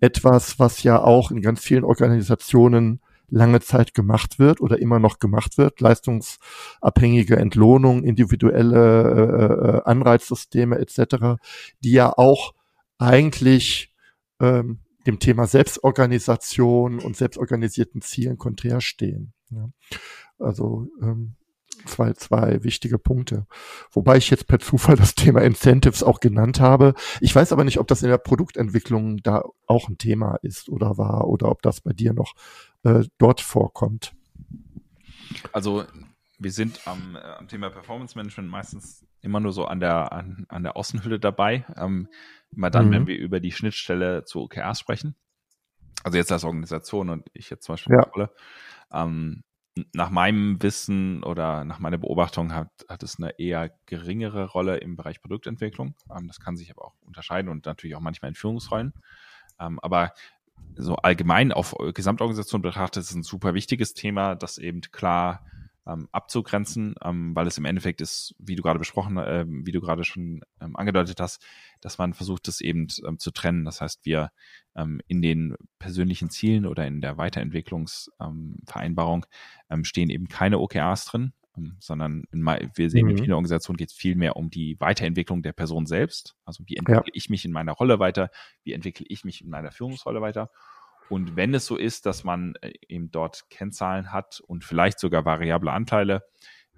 [0.00, 3.00] etwas, was ja auch in ganz vielen Organisationen
[3.30, 5.80] lange Zeit gemacht wird oder immer noch gemacht wird.
[5.80, 8.78] Leistungsabhängige Entlohnung, individuelle
[9.10, 11.40] äh, äh Anreizsysteme etc.,
[11.82, 12.54] die ja auch
[12.98, 13.94] eigentlich
[14.40, 19.32] ähm, dem Thema Selbstorganisation und selbstorganisierten Zielen konträr stehen.
[19.50, 19.70] Ja.
[20.38, 21.36] Also ähm,
[21.86, 23.46] zwei, zwei wichtige Punkte.
[23.90, 26.94] Wobei ich jetzt per Zufall das Thema Incentives auch genannt habe.
[27.20, 30.98] Ich weiß aber nicht, ob das in der Produktentwicklung da auch ein Thema ist oder
[30.98, 32.34] war oder ob das bei dir noch
[32.84, 34.12] äh, dort vorkommt.
[35.52, 35.84] Also
[36.38, 40.46] wir sind am, äh, am Thema Performance Management meistens immer nur so an der, an,
[40.48, 41.64] an der Außenhülle dabei.
[41.76, 42.08] Ähm,
[42.50, 42.92] immer dann, mhm.
[42.92, 45.14] wenn wir über die Schnittstelle zu OKRs sprechen.
[46.02, 48.02] Also jetzt als Organisation und ich jetzt zum Beispiel ja.
[48.02, 48.30] Rolle.
[48.92, 49.44] Ähm,
[49.92, 54.96] nach meinem Wissen oder nach meiner Beobachtung hat, hat es eine eher geringere Rolle im
[54.96, 55.94] Bereich Produktentwicklung.
[56.14, 58.92] Ähm, das kann sich aber auch unterscheiden und natürlich auch manchmal in Führungsrollen.
[59.58, 60.12] Ähm, aber
[60.74, 65.44] so allgemein auf Gesamtorganisation betrachtet ist es ein super wichtiges Thema, das eben klar
[65.86, 69.80] ähm, abzugrenzen, ähm, weil es im Endeffekt ist, wie du gerade besprochen, äh, wie du
[69.80, 71.44] gerade schon ähm, angedeutet hast,
[71.80, 73.64] dass man versucht, das eben ähm, zu trennen.
[73.64, 74.30] Das heißt, wir
[74.76, 79.26] ähm, in den persönlichen Zielen oder in der Weiterentwicklungsvereinbarung
[79.70, 81.32] ähm, stehen eben keine OKRs drin,
[81.78, 83.10] sondern in, wir sehen, mhm.
[83.10, 86.36] in vielen Organisationen geht es viel mehr um die Weiterentwicklung der Person selbst.
[86.44, 87.12] Also wie entwickle ja.
[87.14, 88.30] ich mich in meiner Rolle weiter,
[88.62, 90.50] wie entwickle ich mich in meiner Führungsrolle weiter
[91.10, 95.24] und wenn es so ist, dass man äh, eben dort Kennzahlen hat und vielleicht sogar
[95.24, 96.22] variable Anteile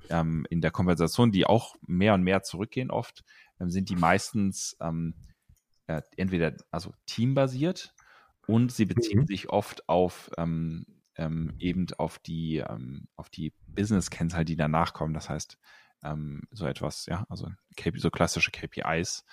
[0.08, 3.24] ähm, in der Konversation, die auch mehr und mehr zurückgehen oft,
[3.60, 5.14] ähm, sind die meistens ähm,
[5.86, 7.94] äh, entweder also teambasiert
[8.46, 9.26] und sie beziehen mhm.
[9.26, 15.14] sich oft auf ähm, ähm, eben auf die ähm, auf die Business-Kennzahlen, die danach kommen.
[15.14, 15.58] Das heißt
[16.50, 17.48] so etwas, ja, also
[17.94, 19.24] so klassische KPIs,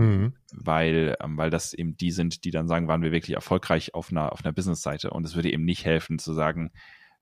[0.00, 0.32] mhm.
[0.52, 4.10] weil, ähm, weil das eben die sind, die dann sagen, waren wir wirklich erfolgreich auf
[4.10, 5.10] einer, auf einer Business-Seite.
[5.10, 6.70] Und es würde eben nicht helfen zu sagen,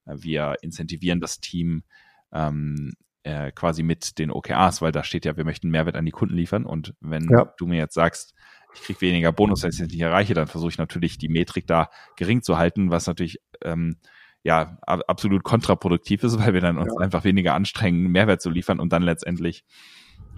[0.05, 1.83] äh, wir incentivieren das Team
[2.31, 2.93] ähm,
[3.23, 6.35] äh, quasi mit den OKRs, weil da steht ja, wir möchten Mehrwert an die Kunden
[6.35, 6.65] liefern.
[6.65, 7.53] Und wenn ja.
[7.57, 8.33] du mir jetzt sagst,
[8.73, 11.67] ich kriege weniger Bonus, wenn ich es nicht erreiche, dann versuche ich natürlich die Metrik
[11.67, 13.97] da gering zu halten, was natürlich ähm,
[14.43, 17.03] ja absolut kontraproduktiv ist, weil wir dann uns ja.
[17.03, 19.65] einfach weniger anstrengen, Mehrwert zu liefern und dann letztendlich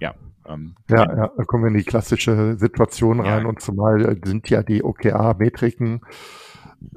[0.00, 0.14] ja.
[0.46, 3.48] Ähm, ja, ja, da kommen wir in die klassische Situation rein ja.
[3.48, 6.02] und zumal sind ja die OKR-Metriken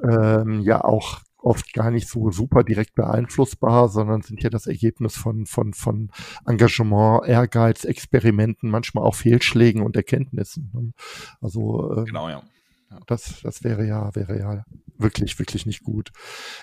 [0.02, 5.16] ähm, ja auch oft gar nicht so super direkt beeinflussbar, sondern sind ja das Ergebnis
[5.16, 6.10] von, von, von
[6.46, 10.94] Engagement, Ehrgeiz, Experimenten, manchmal auch Fehlschlägen und Erkenntnissen.
[11.40, 12.42] Also ähm, genau, ja.
[12.90, 12.98] ja.
[13.06, 14.64] Das, das wäre ja, wäre ja
[14.98, 16.10] wirklich, wirklich nicht gut.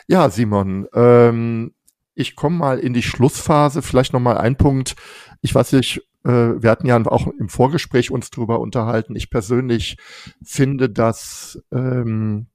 [0.08, 1.74] Ja, Simon, ähm,
[2.14, 3.82] ich komme mal in die Schlussphase.
[3.82, 4.96] Vielleicht noch mal ein Punkt.
[5.42, 6.02] Ich weiß nicht, äh,
[6.32, 9.16] wir hatten ja auch im Vorgespräch uns drüber unterhalten.
[9.16, 9.98] Ich persönlich
[10.44, 12.48] finde, dass ähm,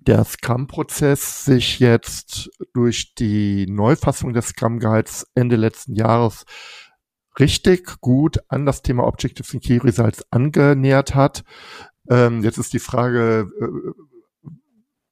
[0.00, 6.44] der Scrum-Prozess sich jetzt durch die Neufassung des Scrum-Guides Ende letzten Jahres
[7.38, 11.44] richtig gut an das Thema Objectives and Key Results angenähert hat.
[12.08, 14.00] Ähm, jetzt ist die Frage, äh,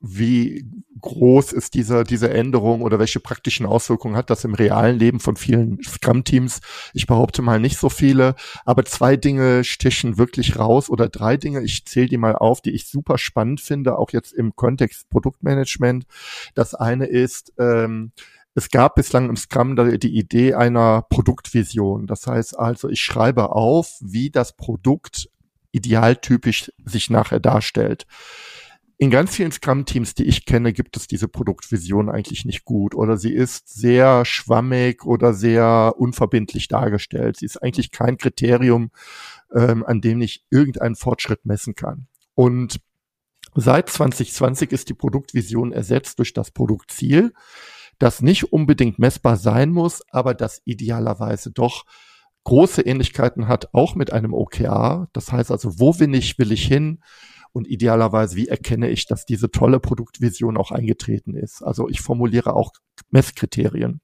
[0.01, 0.65] wie
[1.01, 5.37] groß ist diese, diese Änderung oder welche praktischen Auswirkungen hat das im realen Leben von
[5.37, 6.61] vielen Scrum-Teams?
[6.95, 11.63] Ich behaupte mal nicht so viele, aber zwei Dinge stechen wirklich raus oder drei Dinge,
[11.63, 16.07] ich zähle die mal auf, die ich super spannend finde, auch jetzt im Kontext Produktmanagement.
[16.55, 18.13] Das eine ist, ähm,
[18.55, 22.07] es gab bislang im Scrum die Idee einer Produktvision.
[22.07, 25.29] Das heißt also, ich schreibe auf, wie das Produkt
[25.73, 28.07] idealtypisch sich nachher darstellt
[29.01, 33.17] in ganz vielen Scrum-Teams, die ich kenne, gibt es diese Produktvision eigentlich nicht gut oder
[33.17, 37.37] sie ist sehr schwammig oder sehr unverbindlich dargestellt.
[37.37, 38.91] Sie ist eigentlich kein Kriterium,
[39.55, 42.09] ähm, an dem ich irgendeinen Fortschritt messen kann.
[42.35, 42.81] Und
[43.55, 47.33] seit 2020 ist die Produktvision ersetzt durch das Produktziel,
[48.01, 51.85] das nicht unbedingt messbar sein muss, aber das idealerweise doch
[52.43, 55.09] große Ähnlichkeiten hat, auch mit einem OKR.
[55.13, 57.01] Das heißt also, wo will ich, will ich hin?
[57.53, 61.63] Und idealerweise, wie erkenne ich, dass diese tolle Produktvision auch eingetreten ist.
[61.63, 62.73] Also ich formuliere auch
[63.11, 64.01] Messkriterien.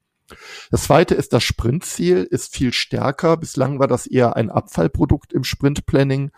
[0.71, 3.37] Das zweite ist, das Sprintziel ist viel stärker.
[3.37, 6.31] Bislang war das eher ein Abfallprodukt im Sprintplanning.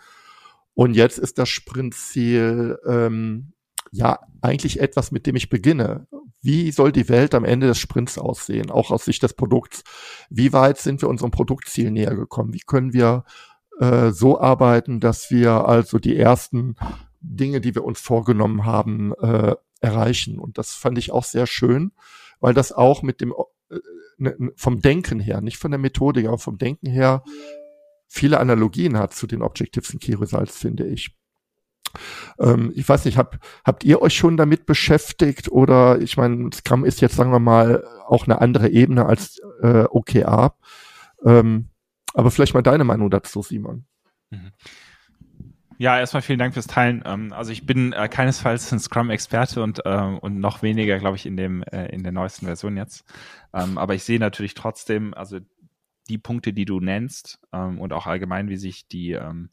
[0.73, 3.53] Und jetzt ist das Sprintziel ähm,
[3.91, 6.07] ja eigentlich etwas, mit dem ich beginne.
[6.41, 9.83] Wie soll die Welt am Ende des Sprints aussehen, auch aus Sicht des Produkts?
[10.29, 12.53] Wie weit sind wir unserem Produktziel näher gekommen?
[12.53, 13.23] Wie können wir
[13.79, 16.75] äh, so arbeiten, dass wir also die ersten
[17.21, 20.39] Dinge, die wir uns vorgenommen haben, äh, erreichen.
[20.39, 21.91] Und das fand ich auch sehr schön,
[22.39, 23.33] weil das auch mit dem
[23.69, 23.79] äh,
[24.17, 27.23] ne, vom Denken her, nicht von der Methodik, aber vom Denken her
[28.07, 31.15] viele Analogien hat zu den Objectives and Key Results, finde ich.
[32.39, 36.85] Ähm, ich weiß nicht, hab, habt ihr euch schon damit beschäftigt oder ich meine, Scrum
[36.85, 40.55] ist jetzt, sagen wir mal, auch eine andere Ebene als äh, OKR.
[41.25, 41.69] Ähm,
[42.17, 43.85] aber vielleicht mal deine Meinung dazu, Simon.
[44.29, 44.51] Mhm.
[45.79, 47.03] Ja, erstmal vielen Dank fürs Teilen.
[47.05, 51.25] Ähm, also ich bin äh, keinesfalls ein Scrum-Experte und, äh, und noch weniger, glaube ich,
[51.25, 53.05] in dem äh, in der neuesten Version jetzt.
[53.53, 55.39] Ähm, aber ich sehe natürlich trotzdem, also
[56.09, 59.51] die Punkte, die du nennst ähm, und auch allgemein, wie sich die ähm,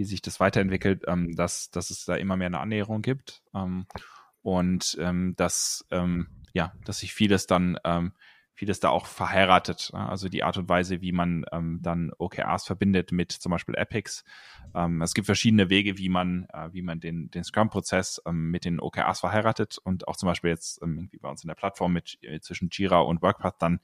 [0.00, 3.84] wie sich das weiterentwickelt, ähm, dass, dass es da immer mehr eine Annäherung gibt ähm,
[4.40, 8.12] und ähm, dass, ähm, ja, dass sich vieles dann, ähm,
[8.60, 9.90] vieles da auch verheiratet.
[9.94, 14.22] Also die Art und Weise, wie man ähm, dann OKRs verbindet mit zum Beispiel Epics.
[14.74, 18.66] Ähm, es gibt verschiedene Wege, wie man, äh, wie man den, den Scrum-Prozess ähm, mit
[18.66, 21.94] den OKRs verheiratet und auch zum Beispiel jetzt ähm, irgendwie bei uns in der Plattform
[21.94, 23.80] mit äh, zwischen Jira und Workpath dann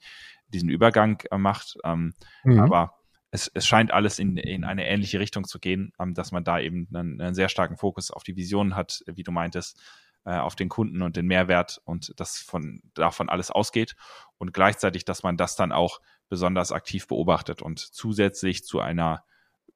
[0.49, 1.79] diesen Übergang äh, macht.
[1.83, 2.13] Ähm,
[2.43, 2.59] mhm.
[2.59, 2.99] Aber
[3.31, 6.59] es, es scheint alles in, in eine ähnliche Richtung zu gehen, ähm, dass man da
[6.59, 9.81] eben einen, einen, sehr starken Fokus auf die Vision hat, wie du meintest,
[10.27, 13.95] äh, auf den Kunden und den Mehrwert und das von davon alles ausgeht
[14.37, 19.23] und gleichzeitig, dass man das dann auch besonders aktiv beobachtet und zusätzlich zu einer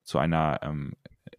[0.04, 0.94] zu einer ähm,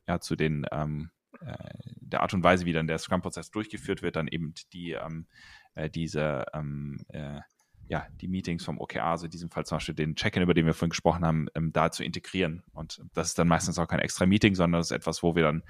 [0.08, 1.10] ja zu den ähm,
[1.40, 1.56] äh,
[2.00, 5.26] der Art und Weise, wie dann der Scrum-Prozess durchgeführt wird, dann eben die ähm,
[5.74, 7.40] äh, diese ähm, äh,
[7.88, 10.64] ja, die Meetings vom OKR, also in diesem Fall zum Beispiel den Check-in, über den
[10.64, 12.62] wir vorhin gesprochen haben, ähm, da zu integrieren.
[12.72, 15.42] Und das ist dann meistens auch kein extra Meeting, sondern das ist etwas, wo wir
[15.42, 15.62] dann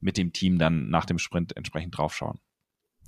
[0.00, 2.40] mit dem Team dann nach dem Sprint entsprechend draufschauen.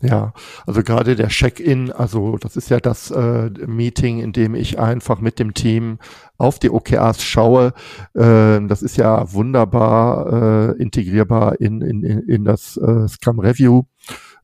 [0.02, 0.34] Ja,
[0.66, 5.20] also gerade der Check-in, also das ist ja das äh, Meeting, in dem ich einfach
[5.20, 5.98] mit dem Team
[6.36, 7.72] auf die OKRs schaue.
[8.12, 13.84] Äh, das ist ja wunderbar äh, integrierbar in, in, in das äh, Scrum Review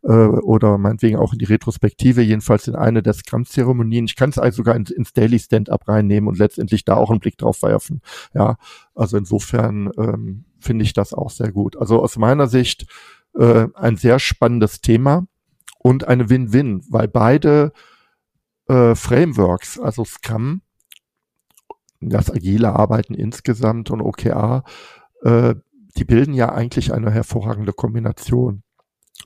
[0.03, 4.07] äh, oder meinetwegen auch in die Retrospektive, jedenfalls in eine der Scrum-Zeremonien.
[4.07, 7.21] Ich kann es also sogar ins, ins Daily Stand-up reinnehmen und letztendlich da auch einen
[7.21, 8.01] Blick drauf werfen.
[8.35, 8.57] Ja,
[8.95, 11.77] also insofern ähm, finde ich das auch sehr gut.
[11.77, 12.87] Also aus meiner Sicht
[13.37, 15.27] äh, ein sehr spannendes Thema
[15.83, 17.73] und eine Win-Win, weil beide
[18.69, 20.63] äh, Frameworks, also Scrum,
[22.01, 24.65] das agile Arbeiten insgesamt und OKR,
[25.23, 25.55] äh,
[25.97, 28.63] die bilden ja eigentlich eine hervorragende Kombination.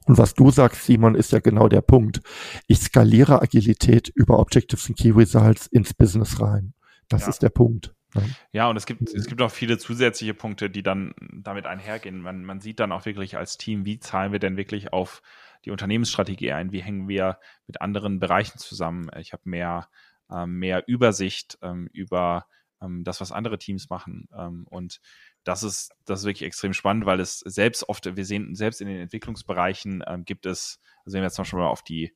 [0.07, 2.20] Und was du sagst, Simon, ist ja genau der Punkt.
[2.66, 6.74] Ich skaliere Agilität über Objectives und Key Results ins Business rein.
[7.09, 7.28] Das ja.
[7.28, 7.94] ist der Punkt.
[8.14, 8.22] Ja.
[8.52, 12.20] ja, und es gibt, es gibt auch viele zusätzliche Punkte, die dann damit einhergehen.
[12.20, 15.20] Man, man sieht dann auch wirklich als Team, wie zahlen wir denn wirklich auf
[15.64, 16.72] die Unternehmensstrategie ein?
[16.72, 19.10] Wie hängen wir mit anderen Bereichen zusammen?
[19.18, 19.88] Ich habe mehr,
[20.30, 22.46] äh, mehr Übersicht ähm, über
[22.80, 24.28] ähm, das, was andere Teams machen.
[24.36, 25.00] Ähm, und
[25.44, 28.88] das ist, das ist wirklich extrem spannend, weil es selbst oft, wir sehen, selbst in
[28.88, 32.14] den Entwicklungsbereichen ähm, gibt es, also wenn wir jetzt noch schon mal auf die,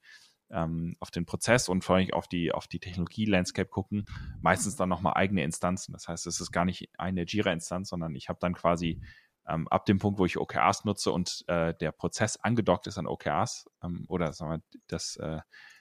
[0.50, 4.06] ähm, auf den Prozess und vor allem auf die, auf die Technologie-Landscape gucken,
[4.40, 5.92] meistens dann nochmal eigene Instanzen.
[5.92, 9.00] Das heißt, es ist gar nicht eine Jira-Instanz, sondern ich habe dann quasi
[9.48, 13.06] ähm, ab dem Punkt, wo ich OKRs nutze und äh, der Prozess angedockt ist an
[13.06, 15.40] OKRs ähm, oder sagen wir, das, äh,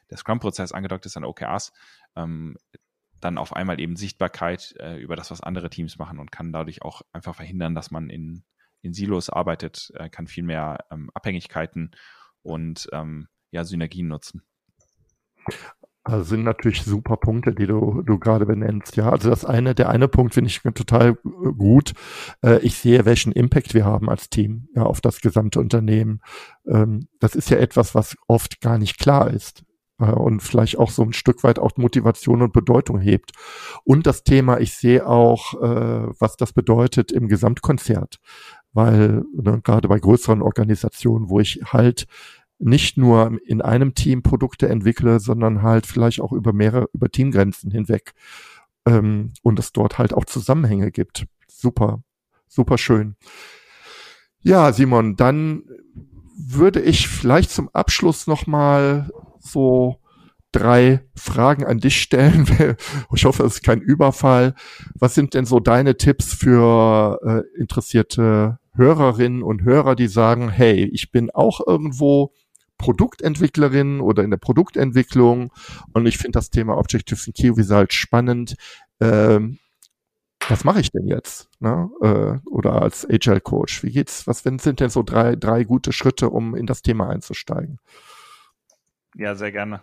[0.10, 1.74] der Scrum-Prozess angedockt ist an OKRs,
[2.16, 2.58] ähm,
[3.20, 6.82] dann auf einmal eben Sichtbarkeit äh, über das, was andere Teams machen und kann dadurch
[6.82, 8.44] auch einfach verhindern, dass man in,
[8.82, 11.92] in Silos arbeitet, äh, kann viel mehr ähm, Abhängigkeiten
[12.44, 14.44] und ähm, ja, Synergien nutzen.
[16.08, 18.96] Also sind natürlich super Punkte, die du, du gerade benennst.
[18.96, 21.94] Ja, also das eine, der eine Punkt finde ich total gut.
[22.42, 26.22] Äh, ich sehe, welchen Impact wir haben als Team ja, auf das gesamte Unternehmen.
[26.66, 29.64] Ähm, das ist ja etwas, was oft gar nicht klar ist
[30.00, 33.32] äh, und vielleicht auch so ein Stück weit auch Motivation und Bedeutung hebt.
[33.84, 38.20] Und das Thema, ich sehe auch, äh, was das bedeutet im Gesamtkonzert,
[38.72, 42.08] weil ne, gerade bei größeren Organisationen, wo ich halt
[42.60, 47.72] nicht nur in einem Team Produkte entwickle, sondern halt vielleicht auch über mehrere, über Teamgrenzen
[47.72, 48.14] hinweg
[48.86, 51.28] ähm, und es dort halt auch Zusammenhänge gibt.
[51.48, 52.02] Super,
[52.48, 53.16] super schön.
[54.42, 55.64] Ja, Simon, dann
[56.38, 60.00] würde ich vielleicht zum Abschluss nochmal so
[60.52, 62.48] drei Fragen an dich stellen.
[63.14, 64.54] Ich hoffe, es ist kein Überfall.
[64.96, 70.86] Was sind denn so deine Tipps für äh, interessierte Hörerinnen und Hörer, die sagen, hey,
[70.86, 72.32] ich bin auch irgendwo
[72.78, 75.52] Produktentwicklerin oder in der Produktentwicklung
[75.94, 78.56] und ich finde das Thema Key Results spannend.
[79.00, 79.60] Ähm,
[80.50, 81.50] was mache ich denn jetzt?
[81.60, 81.90] Ne?
[82.02, 83.84] Äh, oder als Agile Coach.
[83.84, 84.28] Wie geht's?
[84.28, 87.80] Was sind denn so drei, drei gute Schritte, um in das Thema einzusteigen?
[89.16, 89.82] Ja, sehr gerne.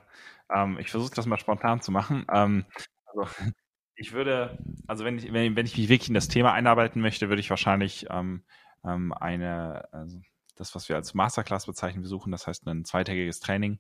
[0.55, 2.25] Ähm, ich versuche das mal spontan zu machen.
[2.33, 2.65] Ähm,
[3.07, 3.29] also,
[3.97, 7.29] ich würde, also wenn ich, wenn, wenn ich mich wirklich in das Thema einarbeiten möchte,
[7.29, 8.43] würde ich wahrscheinlich ähm,
[8.85, 10.21] ähm eine, also
[10.55, 12.33] das, was wir als Masterclass bezeichnen, besuchen.
[12.33, 13.79] Das heißt ein zweitägiges Training,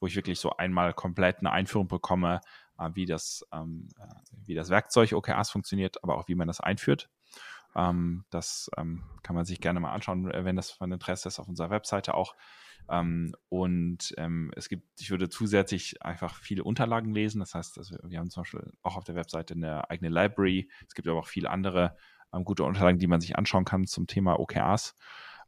[0.00, 2.40] wo ich wirklich so einmal komplett eine Einführung bekomme,
[2.78, 4.06] äh, wie das, ähm, äh,
[4.44, 7.08] wie das Werkzeug OKRs funktioniert, aber auch wie man das einführt.
[7.74, 11.38] Ähm, das ähm, kann man sich gerne mal anschauen, äh, wenn das von Interesse ist,
[11.38, 12.34] auf unserer Webseite auch.
[13.48, 14.14] Und
[14.54, 17.40] es gibt, ich würde zusätzlich einfach viele Unterlagen lesen.
[17.40, 20.70] Das heißt, wir haben zum Beispiel auch auf der Webseite eine eigene Library.
[20.86, 21.96] Es gibt aber auch viele andere
[22.44, 24.96] gute Unterlagen, die man sich anschauen kann zum Thema OKRs.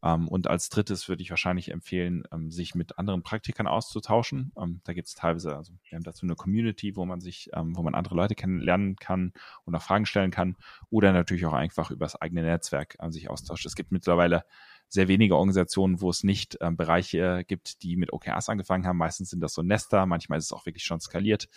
[0.03, 4.53] Ähm, und als drittes würde ich wahrscheinlich empfehlen, ähm, sich mit anderen Praktikern auszutauschen.
[4.57, 7.83] Ähm, da gibt es teilweise, also wir haben dazu eine Community, wo man sich, wo
[7.83, 9.33] man andere Leute kennenlernen kann
[9.65, 10.57] und auch Fragen stellen kann
[10.91, 13.67] oder natürlich auch einfach über das eigene Netzwerk äh, sich austauscht.
[13.67, 14.45] Es gibt mittlerweile
[14.89, 18.97] sehr wenige Organisationen, wo es nicht ähm, Bereiche gibt, die mit OKRs angefangen haben.
[18.97, 21.49] Meistens sind das so Nester, manchmal ist es auch wirklich schon skaliert.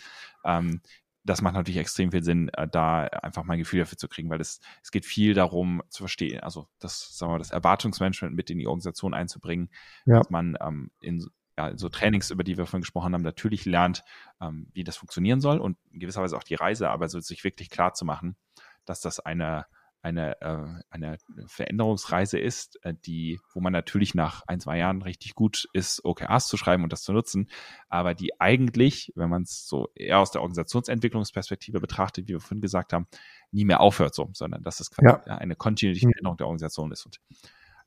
[0.44, 0.80] Ähm,
[1.24, 4.30] das macht natürlich extrem viel Sinn, äh, da einfach mal ein Gefühl dafür zu kriegen,
[4.30, 8.34] weil es, es geht viel darum zu verstehen, also das, sagen wir mal, das Erwartungsmanagement
[8.34, 9.70] mit in die Organisation einzubringen,
[10.06, 10.18] ja.
[10.18, 11.24] dass man ähm, in,
[11.56, 14.04] ja, in so Trainings, über die wir vorhin gesprochen haben, natürlich lernt,
[14.40, 17.44] ähm, wie das funktionieren soll und in gewisser Weise auch die Reise, aber so sich
[17.44, 18.36] wirklich klar zu machen,
[18.84, 19.66] dass das eine
[20.02, 25.34] eine, äh, eine Veränderungsreise ist, äh, die, wo man natürlich nach ein, zwei Jahren richtig
[25.34, 27.48] gut ist, OKRs zu schreiben und das zu nutzen,
[27.88, 32.60] aber die eigentlich, wenn man es so eher aus der Organisationsentwicklungsperspektive betrachtet, wie wir vorhin
[32.60, 33.06] gesagt haben,
[33.52, 35.22] nie mehr aufhört so, sondern dass es ja.
[35.24, 37.06] eine kontinuierliche Veränderung der Organisation ist.
[37.06, 37.20] Und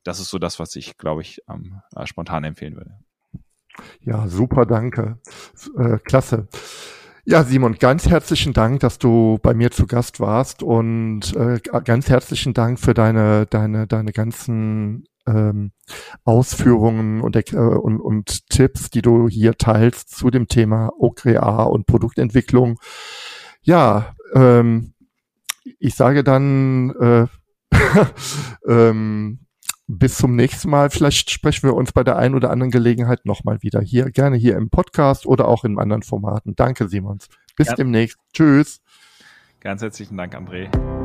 [0.04, 2.98] das ist so das, was ich, glaube ich, ähm, äh, spontan empfehlen würde.
[4.00, 5.20] Ja, super, danke.
[5.78, 6.48] Äh, klasse.
[7.28, 12.08] Ja, Simon, ganz herzlichen Dank, dass du bei mir zu Gast warst und äh, ganz
[12.08, 15.72] herzlichen Dank für deine, deine, deine ganzen ähm,
[16.24, 21.88] Ausführungen und, äh, und, und Tipps, die du hier teilst zu dem Thema OKR und
[21.88, 22.80] Produktentwicklung.
[23.64, 24.94] Ja, ähm,
[25.80, 27.26] ich sage dann äh,
[28.68, 29.40] ähm,
[29.88, 30.90] bis zum nächsten Mal.
[30.90, 34.58] Vielleicht sprechen wir uns bei der einen oder anderen Gelegenheit nochmal wieder hier, gerne hier
[34.58, 36.56] im Podcast oder auch in anderen Formaten.
[36.56, 37.28] Danke, Simons.
[37.56, 37.76] Bis ja.
[37.76, 38.18] demnächst.
[38.34, 38.82] Tschüss.
[39.60, 41.05] Ganz herzlichen Dank, André.